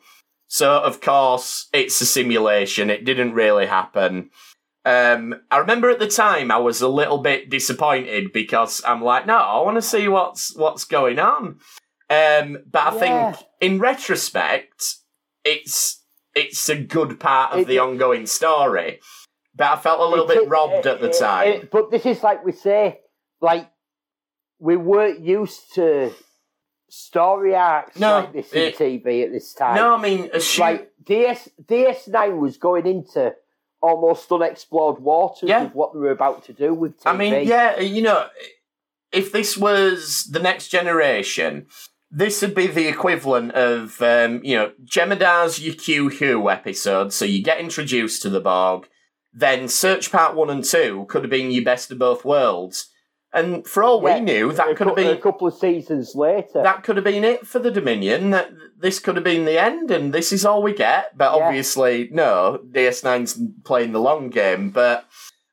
[0.48, 2.89] So, of course, it's a simulation.
[2.89, 4.32] It didn't really happen.
[4.84, 9.28] Um, I remember at the time I was a little bit disappointed because I'm like,
[9.28, 11.60] no, I want to see what's what's going on.
[12.10, 13.32] Um, but I Yeah.
[13.34, 14.96] think in retrospect,
[15.44, 16.00] it's
[16.34, 19.02] it's a good part of It- the ongoing story.
[19.54, 21.48] But I felt a little bit robbed at the it- time.
[21.50, 23.02] it- but this is like we say,
[23.42, 23.70] like
[24.60, 26.12] we weren't used to
[26.90, 29.76] story arcs No, like this in TV at this time.
[29.76, 33.36] no, I mean, like DS DS9 was going into
[33.82, 35.64] almost unexplored waters Yeah.
[35.66, 37.10] with what they were about to do with TV.
[37.10, 38.28] I mean, yeah, you know,
[39.12, 41.68] if this was the next generation,
[42.10, 47.14] this would be the equivalent of, um, you know, Jem'Hadar's your Q Who episode.
[47.14, 48.88] So you get introduced to the Borg,
[49.34, 52.91] then Search Part 1 and 2 could have been your best of both worlds.
[53.34, 56.62] And for all Yeah, we knew, that could have been a couple of seasons later.
[56.64, 58.32] that could have been it for the Dominion.
[58.32, 61.18] That this could have been the end, and this is all we get.
[61.18, 61.46] But Yeah.
[61.46, 62.60] obviously, no.
[62.72, 64.70] DS9's playing the long game.
[64.72, 65.06] But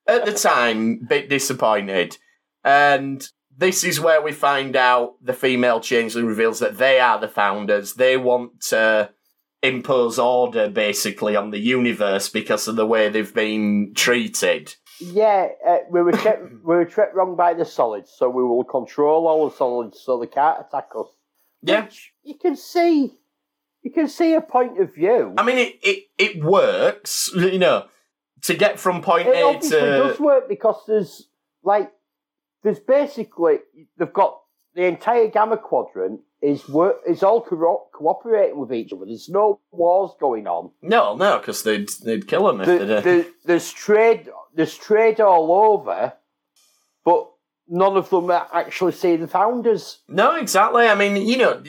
[0.07, 2.19] at the time, bit disappointed.
[2.65, 3.27] And
[3.57, 7.95] this is where we find out the female changeling reveals that they are the founders.
[7.95, 9.11] They want to
[9.63, 14.75] impose order basically on the universe because of the way they've been treated.
[15.01, 18.65] Yeah, uh, we were kept, we were tripped wrong by the solids, so we will
[18.65, 21.07] control all the solids so they can't attack us.
[21.63, 21.85] Yeah.
[21.85, 23.19] Which you can see,
[23.83, 25.35] you can see a point of view.
[25.37, 27.87] I mean, it, it, it works, you know,
[28.43, 29.87] to get from point it A obviously to.
[29.87, 31.29] does work because there's
[31.65, 31.91] like
[32.63, 33.59] there's basically
[33.99, 34.39] they've got
[34.75, 39.07] the entire gamma quadrant is work is all co- cooperating with each other.
[39.07, 40.71] There's no wars going on.
[40.83, 43.05] No, no, because they'd they'd kill them if The, they did.
[43.05, 44.29] the, there's trade
[44.59, 46.13] there's trade all over,
[47.05, 47.31] but
[47.69, 50.01] none of them actually see the founders.
[50.09, 50.87] No, exactly.
[50.89, 51.63] I mean, you know,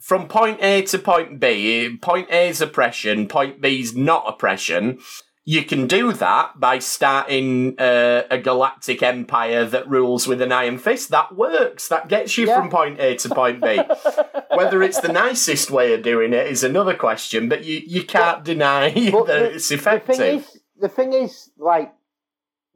[0.00, 4.98] from point A to point B, point A is oppression, point B is not oppression.
[5.48, 10.76] You can do that by starting uh, a galactic empire that rules with an iron
[10.76, 11.08] fist.
[11.10, 11.88] That works.
[11.88, 12.60] That gets you Yeah.
[12.60, 13.78] from point A to point B.
[14.54, 18.44] Whether it's the nicest way of doing it is another question, but you, you can't
[18.44, 20.16] deny But that the- it's The effective.
[20.16, 21.94] thing is, the thing is, like,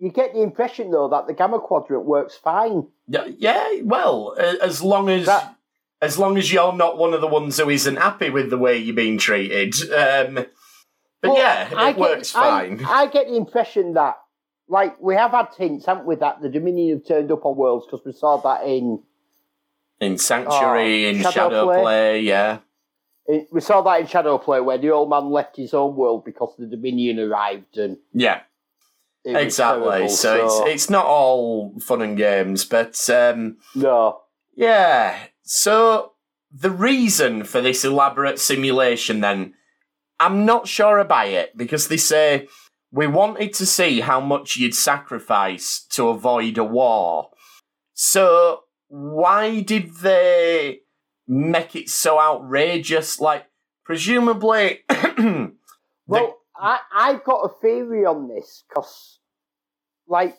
[0.01, 2.89] you get the impression though that the gamma quadrant works fine.
[3.07, 5.55] Yeah, yeah, well, as long as That-
[6.03, 8.79] as long as you're not one of the ones who isn't happy with the way
[8.79, 9.75] you're being treated.
[9.93, 10.47] Um,
[11.21, 12.85] But yeah, it I get- works I- fine.
[12.89, 14.17] I, get the impression that,
[14.67, 17.85] like, we have had hints, haven't we, that the Dominion have turned up on Worlds
[17.85, 19.03] because we saw that in,
[20.01, 21.83] in Sanctuary, Oh, in Shadow Shadow, Play.
[21.83, 22.21] Play.
[22.23, 22.59] yeah.
[23.53, 26.55] We saw that in Shadow Play where the old man left his own world because
[26.59, 28.41] the Dominion arrived and Yeah,
[29.25, 29.89] exactly.
[29.89, 34.21] terrible, so, it's it's not all fun and games, but um, no,
[34.55, 35.19] yeah.
[35.43, 36.13] So
[36.53, 39.55] the reason for this elaborate simulation, then,
[40.19, 42.49] I'm not sure about it because they say
[42.93, 47.31] we wanted to see how much you'd sacrifice to avoid a war.
[47.95, 50.81] So why did they
[51.29, 53.21] make it so outrageous?
[53.21, 53.47] Like,
[53.85, 54.81] presumably.
[56.11, 59.19] Well, I, I've got a theory on this because,
[60.07, 60.37] like,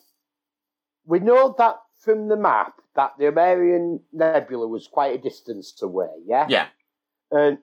[1.05, 6.07] we know that from the map that the Omarion Nebula was quite a distance away,
[6.25, 6.45] yeah?
[6.49, 6.67] yeah,
[7.31, 7.57] And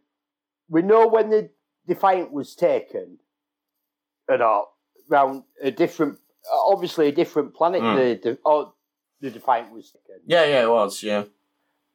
[0.69, 1.51] we know when the
[1.87, 3.19] Defiant was taken,
[4.29, 4.77] and all,
[5.11, 6.19] around a different,
[6.53, 7.97] obviously a different planet, Mm.
[8.23, 8.75] the, the, oh,
[9.21, 10.23] the Defiant was taken.
[10.27, 11.25] yeah, yeah, it was, yeah.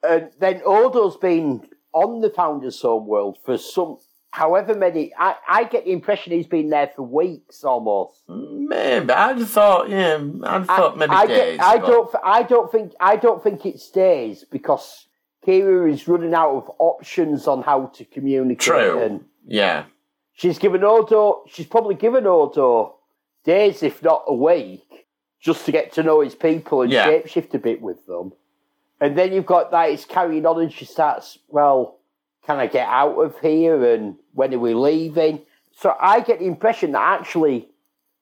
[0.02, 4.00] And then Odo's been on the Founder's Home world for some,
[4.34, 8.24] however many, I, I get the impression he's been there for weeks almost.
[8.28, 11.58] Maybe I just thought, yeah, have thought maybe I, days.
[11.58, 15.06] get, I but- don't, I don't think, I don't think it stays because
[15.46, 18.60] Kira is running out of options on how to communicate.
[18.66, 19.24] True.
[19.46, 19.84] Yeah,
[20.34, 22.96] she's given Odo, she's probably given Odo
[23.46, 25.06] days, if not a week,
[25.40, 27.08] just to get to know his people and Yeah.
[27.08, 28.34] shapeshift a bit with them.
[29.00, 32.00] And then you've got that it's carrying on, and she starts, well,
[32.46, 33.84] can I get out of here?
[33.94, 35.42] And when are we leaving?
[35.76, 37.70] So I get the impression that actually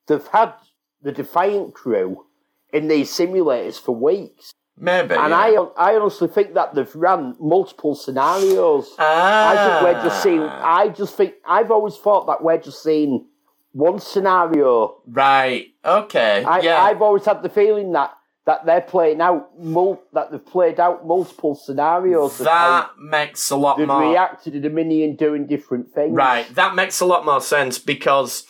[0.07, 0.53] they've had
[1.01, 2.25] the Defiant crew
[2.71, 4.53] in these simulators for weeks.
[4.77, 5.15] maybe.
[5.15, 5.65] And yeah.
[5.77, 8.93] I, I honestly think that they've run multiple scenarios.
[8.99, 10.41] ah, I think we're just seeing.
[10.41, 13.27] I just think I've always thought that we're just seeing
[13.73, 15.01] one scenario.
[15.07, 15.67] right.
[15.83, 16.43] Okay.
[16.43, 16.81] I, yeah.
[16.81, 18.13] I've always had the feeling that
[18.45, 22.37] that they're playing out mul- that they've played out multiple scenarios.
[22.39, 24.01] that makes a lot more.
[24.11, 26.13] react to the Dominion doing different things.
[26.13, 28.45] Right, that makes a lot more sense because,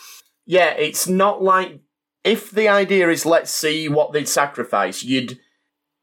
[0.45, 1.81] yeah, it's not like
[2.23, 5.39] if the idea is let's see what they'd sacrifice, you'd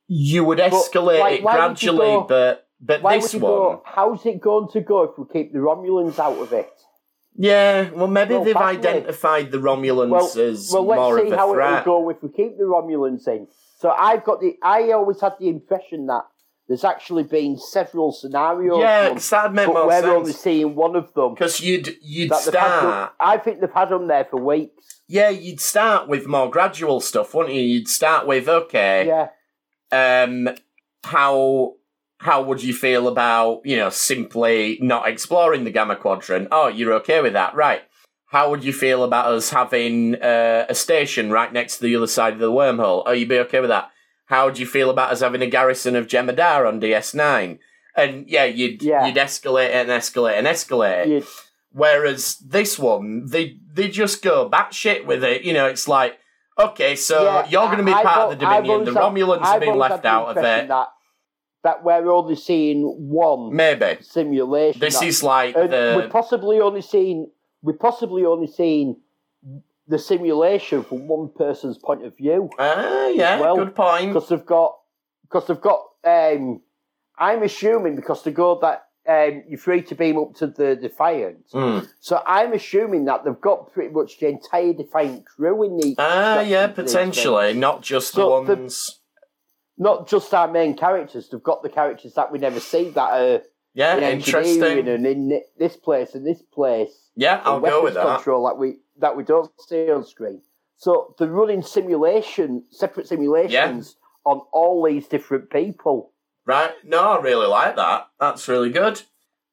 [0.06, 3.82] you would escalate like, it why would you gradually, go- but but this one, go?
[3.86, 6.70] How's it going to go if we keep the Romulans out of it?
[7.40, 11.32] yeah, well maybe Well, they've identified the Romulans Well, as well, let's more see of
[11.32, 11.80] a how threat.
[11.82, 13.46] it'll go if we keep the Romulans in.
[13.78, 14.56] So I've got the.
[14.62, 16.22] I always had the impression that
[16.66, 18.78] there's actually been several scenarios.
[18.80, 20.06] Yeah, 'cause that'd make but we're sense.
[20.06, 21.34] only seeing one of them.
[21.34, 25.00] Because you'd you'd That them- start, I think they've had them there for weeks.
[25.06, 27.62] yeah, you'd start with more gradual stuff, wouldn't you?
[27.62, 29.28] You'd start with okay, Yeah,
[29.92, 30.48] um,
[31.04, 31.74] how
[32.18, 36.48] how would you feel about you know simply not exploring the Gamma Quadrant?
[36.50, 37.82] Oh, you're okay with that, right?
[38.30, 42.06] How would you feel about us having uh, a station right next to the other
[42.06, 43.02] side of the wormhole?
[43.06, 43.90] Oh, you'd be okay with that.
[44.26, 47.58] How would you feel about us having a garrison of Jem'Hadar on DS9?
[47.96, 49.06] And yeah, you'd Yeah.
[49.06, 51.08] you'd escalate and escalate and escalate.
[51.08, 51.26] you-
[51.70, 55.42] Whereas this one, they they just go batshit with it.
[55.42, 56.18] You know, it's like,
[56.58, 58.84] okay, so yeah, you're going to be I- part I've of the Dominion.
[58.84, 60.68] The Romulans have been left out of it.
[60.68, 60.88] That,
[61.64, 64.80] that we're only seeing one Maybe simulation.
[64.80, 67.30] this that- is like the possibly only seen
[67.62, 68.96] we've possibly only seen
[69.86, 72.50] the simulation from one person's point of view.
[72.58, 74.12] ah yeah, well, good point.
[74.12, 74.76] because they've got
[75.22, 75.80] because they've got.
[76.04, 76.60] Um,
[77.18, 81.38] I'm assuming because they go that um, you're free to beam up to the Defiant.
[81.52, 81.80] Hmm.
[81.98, 85.94] So I'm assuming that they've got pretty much the entire Defiant crew in the.
[85.98, 89.00] Ah yeah, sections of these potentially not just So the the- ones.
[89.80, 91.28] Not just our main characters.
[91.28, 93.42] They've got the characters that we never see that are
[93.74, 94.88] yeah, in interesting.
[94.88, 97.07] and in thi- this place and this place.
[97.18, 98.14] Yeah, I'll go with that.
[98.14, 100.40] Control that we that we don't see on screen.
[100.76, 106.12] So they're running simulation, separate simulations on all these different people.
[106.46, 106.70] Right?
[106.84, 108.06] No, I really like that.
[108.20, 109.02] That's really good.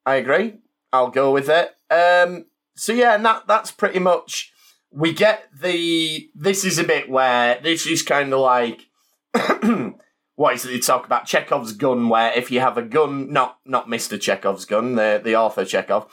[0.05, 0.59] I agree.
[0.93, 1.75] I'll go with it.
[1.89, 2.45] Um.
[2.75, 4.53] So yeah, and that that's pretty much.
[4.91, 6.29] We get the.
[6.35, 8.85] This is a bit where this is kind of like.
[10.35, 11.25] what is it they talk about?
[11.25, 15.35] Chekhov's gun, where if you have a gun, not not Mister Chekhov's gun, the the
[15.35, 16.07] author Chekhov,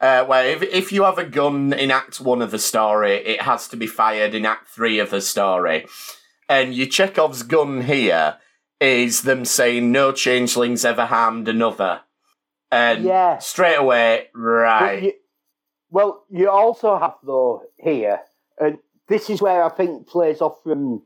[0.00, 3.42] uh, where if if you have a gun in Act One of the story, it
[3.42, 5.86] has to be fired in Act Three of the story,
[6.48, 8.36] and your Chekhov's gun here
[8.80, 12.02] is them saying no changelings ever harmed another,
[12.70, 13.38] and Yeah.
[13.38, 15.02] straight away, right?
[15.02, 15.12] you-
[15.90, 18.20] well, you also have though here,
[18.58, 18.78] and
[19.08, 21.02] this is where I think plays off from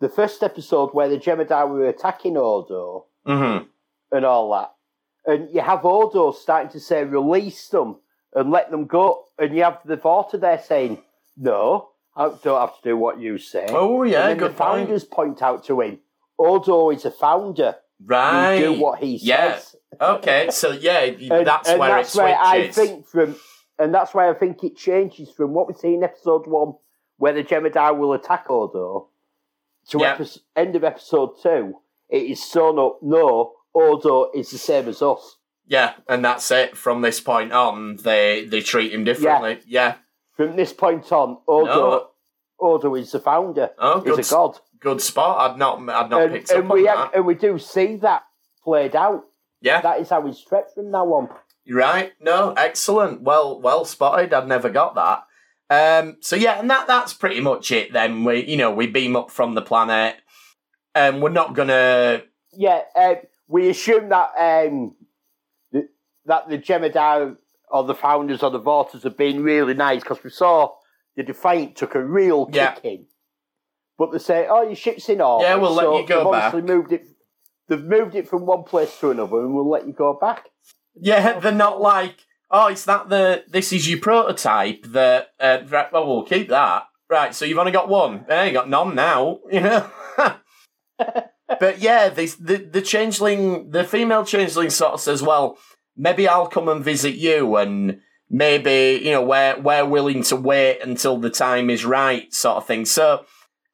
[0.00, 3.58] the first episode where the Jem'Hadar were attacking Odo hmm
[4.12, 4.72] and all that,
[5.26, 7.96] and you have Odo starting to say release them,
[8.34, 9.24] and let them go.
[9.38, 11.02] And you have the Vorta there saying,
[11.36, 13.66] no, I don't have to do what you say.
[13.70, 15.42] Oh, yeah, and good the founders point.
[15.42, 16.00] out to him,
[16.38, 17.76] Odo is a founder.
[18.04, 18.56] Right.
[18.56, 19.56] You do what he Yeah.
[19.56, 19.76] says.
[20.00, 21.00] Okay, so yeah,
[21.30, 23.36] And, that's and where that's it where I think from,
[23.78, 26.74] and that's why I think it changes from what we see in episode one,
[27.16, 29.08] where the Jem'Hadar will attack Odo,
[29.88, 30.22] to Yeah.
[30.54, 31.78] end of episode two.
[32.08, 35.37] It is so no, no, Odo is the same as us.
[35.68, 36.76] Yeah, and that's it.
[36.76, 39.60] From this point on, they they treat him differently.
[39.66, 39.96] Yeah.
[40.34, 42.08] From this point on, Odo, No.
[42.58, 43.70] Odo is the founder.
[43.78, 44.16] Oh, good.
[44.16, 45.50] He's a god, Good spot.
[45.50, 45.78] I'd not.
[45.80, 47.14] I'd not and, picked up and on we that.
[47.14, 48.22] and we do see that
[48.64, 49.24] played out.
[49.60, 51.28] yeah, That is how he's treated from now on.
[51.68, 52.12] right.
[52.20, 53.22] No, excellent.
[53.22, 54.32] Well, well spotted.
[54.32, 55.24] I'd never got that.
[55.70, 56.16] Um.
[56.20, 57.92] So yeah, and that that's pretty much it.
[57.92, 60.16] Then we, you know, we beam up from the planet,
[60.94, 62.22] and we're not gonna.
[62.52, 63.16] Yeah, uh,
[63.48, 64.94] we assume that um,
[66.28, 67.36] that the Jem'Hadar
[67.70, 70.70] or the founders or the Vorta have been really nice because we saw
[71.16, 72.76] the Defiant took a real Yeah.
[72.82, 73.06] in,
[73.98, 76.60] but they say, "Oh, your ship's in orbit." Yeah, we'll let you go they've obviously
[76.62, 76.68] back.
[76.70, 77.02] Moved it.
[77.68, 80.46] They've moved it from one place to another, and we'll let you go back.
[80.94, 82.16] Yeah, they're not like.
[82.50, 83.44] Oh, is that the?
[83.48, 84.84] This is your prototype.
[84.84, 85.28] That.
[85.38, 86.84] Uh, right, well, we'll keep that.
[87.10, 87.34] Right.
[87.34, 88.24] So you've only got one.
[88.28, 89.40] Eh, you got none now.
[89.50, 89.90] You know.
[91.60, 95.58] but yeah, this, the the changeling, the female changeling, sort of says, "Well,
[95.98, 100.80] maybe I'll come and visit you, and maybe you know we're we're willing to wait
[100.80, 103.26] until the time is right, sort of thing." So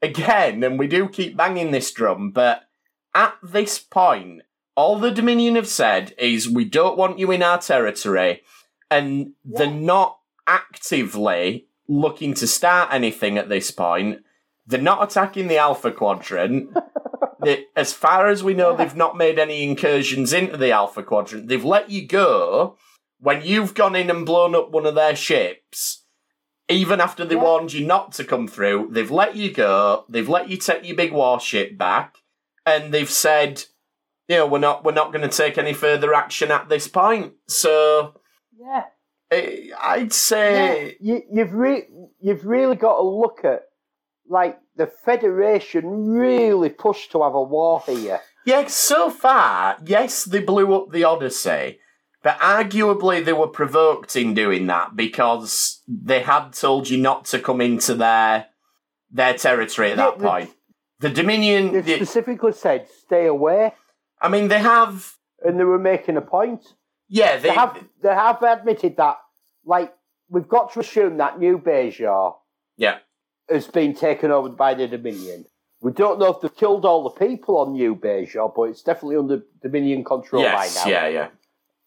[0.03, 2.63] again, and we do keep banging this drum, but
[3.15, 4.43] at this point,
[4.75, 8.43] all the Dominion have said is we don't want you in our territory,
[8.91, 14.21] and they're not actively looking to start anything at this point.
[14.67, 16.77] They're not attacking the Alpha Quadrant.
[17.45, 21.49] They- as far as we know, they've not made any incursions into the Alpha Quadrant.
[21.49, 22.77] They've let you go
[23.21, 26.05] when you've gone in and blown up one of their ships.
[26.69, 27.43] Even after they Yeah.
[27.43, 30.05] warned you not to come through, they've let you go.
[30.09, 32.17] They've let you take your big warship back,
[32.65, 33.65] and they've said,
[34.29, 37.35] you know, we're not we're not going to take any further action at this point.
[37.49, 38.15] So
[38.59, 38.85] Yeah,
[39.31, 41.89] eh, I'd say, you, you've re-
[42.21, 43.65] you've really got to look at
[44.27, 48.21] like the Federation really pushed to have a war here.
[48.45, 48.67] yeah.
[48.67, 51.79] So far, yes, they blew up the Odyssey,
[52.23, 57.39] but arguably they were provoked in doing that because they had told you not to
[57.39, 58.47] come into their
[59.11, 60.51] their territory at Yeah, that the- point.
[61.01, 63.75] The Dominion, They the- specifically said stay away,
[64.21, 65.13] I mean, they have,
[65.45, 66.63] and they were making a point.
[67.09, 69.19] yeah, they, They have they have admitted that.
[69.67, 69.93] Like
[70.29, 72.35] we've got to assume that New Bajor
[72.77, 72.99] yeah,
[73.49, 75.47] has been taken over by the Dominion.
[75.81, 79.17] We don't know if they've killed all the people on New Bajor, but it's definitely
[79.17, 80.91] under Dominion control yes, by now.
[80.91, 81.29] yeah, yeah.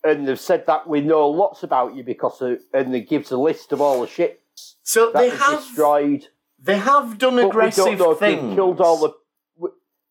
[0.03, 3.37] And they've said that we know lots about you because, of, and they gives a
[3.37, 6.27] list of all the ships So that they have, destroyed.
[6.59, 8.41] they have done But we aggressive don't know if things.
[8.41, 9.13] they've killed all the.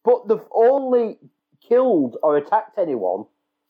[0.04, 1.18] But they've only
[1.68, 3.24] killed or attacked anyone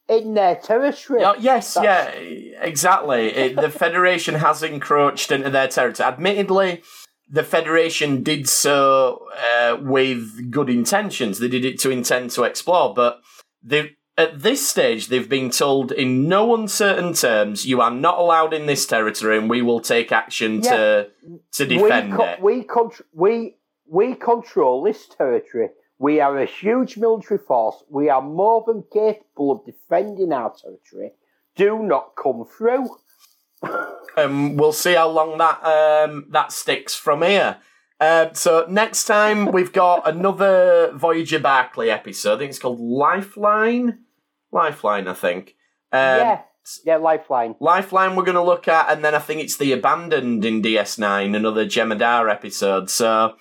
[0.09, 1.25] in their territory.
[1.25, 3.29] Oh, yes, That's- yeah, exactly.
[3.29, 6.07] It, the Federation has encroached into their territory.
[6.09, 6.83] Admittedly,
[7.29, 11.39] the Federation did so uh, with good intentions.
[11.39, 13.21] They did it to intend to explore, but
[13.63, 18.55] they at this stage they've been told in no uncertain terms you are not allowed
[18.55, 21.09] in this territory, and we will take action to
[21.53, 22.43] to defend we, co- it.
[22.43, 23.57] we, contr- we,
[23.89, 25.69] we control this territory.
[25.99, 27.83] We are a huge military force.
[27.89, 31.13] We are more than capable of defending our territory.
[31.57, 32.89] Do not come through.
[34.17, 37.59] Um, we'll see how long that um, that sticks from here.
[38.01, 42.35] Um, so next time we've got another Voyager Barclay episode.
[42.35, 44.01] I think it's called Lifeline.
[44.53, 45.55] Lifeline, I think.
[45.93, 46.41] Um, yeah,
[46.85, 47.55] yeah, lifeline.
[47.61, 51.35] Lifeline we're going to look at, and then I think it's the Abandoned in DS9,
[51.37, 52.91] another Jem'Hadar episode.
[52.91, 53.37] So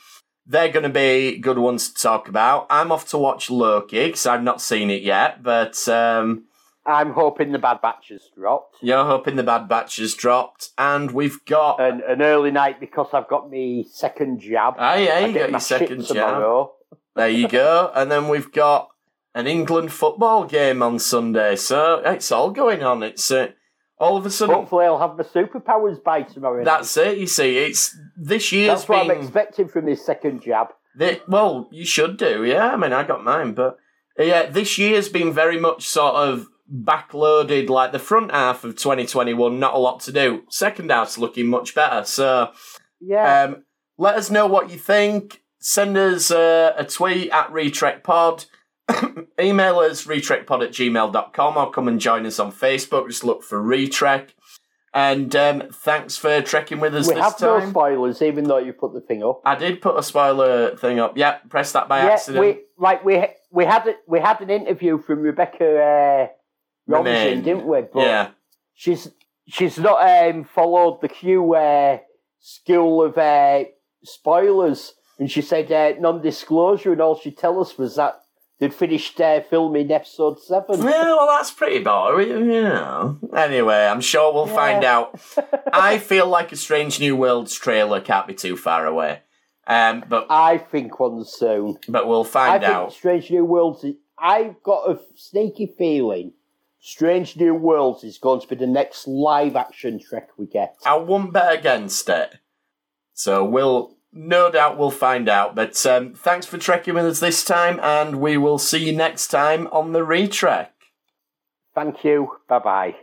[0.45, 2.67] they're going to be good ones to talk about.
[2.69, 6.45] I'm off to watch Loki because I've not seen it yet, but um,
[6.87, 8.77] I'm hoping the Bad Batch has dropped.
[8.81, 11.79] you're hoping the Bad Batch has dropped, and we've got.
[11.81, 14.75] An, an early night because I've got me second jab.
[14.77, 16.67] Ah, yeah, I you got my your second jab.
[17.15, 17.91] There you go.
[17.95, 18.89] And then we've got
[19.33, 21.55] an England football game on Sunday.
[21.55, 23.01] So it's all going on.
[23.03, 23.51] It's uh,
[23.97, 24.53] all of a sudden.
[24.55, 26.57] Hopefully, I'll have my superpowers by tomorrow.
[26.57, 26.65] night.
[26.65, 27.17] That's it.
[27.17, 29.17] You see, it's this year's That's what been.
[29.17, 30.67] I'm expecting from this second jab.
[30.95, 32.43] the- well, you should do.
[32.43, 33.77] Yeah, I mean, I got mine, but
[34.19, 37.69] yeah, this year's been very much sort of backloaded.
[37.69, 40.43] Like the front half of 2021, not a lot to do.
[40.49, 42.03] Second half's looking much better.
[42.05, 42.51] So.
[42.99, 43.43] Yeah.
[43.43, 43.63] Um,
[43.97, 45.41] let us know what you think.
[45.59, 48.45] Send us uh, a tweet at RetrekPod.
[49.39, 53.07] Email us retrekpod at gmail.com or come and join us on Facebook.
[53.07, 54.29] Just look for Retrek.
[54.93, 57.63] And um, thanks for trekking with us we this have time.
[57.63, 59.41] no spoilers, even though you put the thing up.
[59.43, 61.17] I did put a spoiler thing up.
[61.17, 62.45] Yeah, press that by accident.
[62.45, 63.97] we like we we had it.
[64.07, 66.27] We had an interview from Rebecca uh,
[66.87, 67.81] Robinson, didn't we?
[67.81, 68.29] But yeah.
[68.73, 69.09] she's
[69.47, 71.99] she's not um, followed the Q uh,
[72.39, 73.65] school of uh,
[74.03, 78.21] spoilers, and she said uh, non-disclosure, and all she tell us was that
[78.59, 80.81] they'd finished uh, filming episode seven.
[80.81, 83.19] Yeah, well, that's pretty boring, you know.
[83.35, 85.19] Anyway, I'm sure we'll find out.
[85.73, 89.21] I feel like a Strange New Worlds trailer can't be too far away.
[89.67, 91.77] Um, but I think one soon.
[91.89, 92.93] but we'll I find think out.
[92.93, 93.83] Strange New Worlds.
[94.17, 96.33] I've got a sneaky feeling
[96.85, 100.75] Strange New Worlds is going to be the next live action Trek we get.
[100.85, 102.35] I won't bet against it.
[103.15, 105.55] So we'll no doubt we'll find out.
[105.55, 109.29] But um, thanks for trekking with us this time, and we will see you next
[109.29, 110.67] time on the retrek.
[111.73, 112.37] Thank you.
[112.47, 112.95] Bye bye.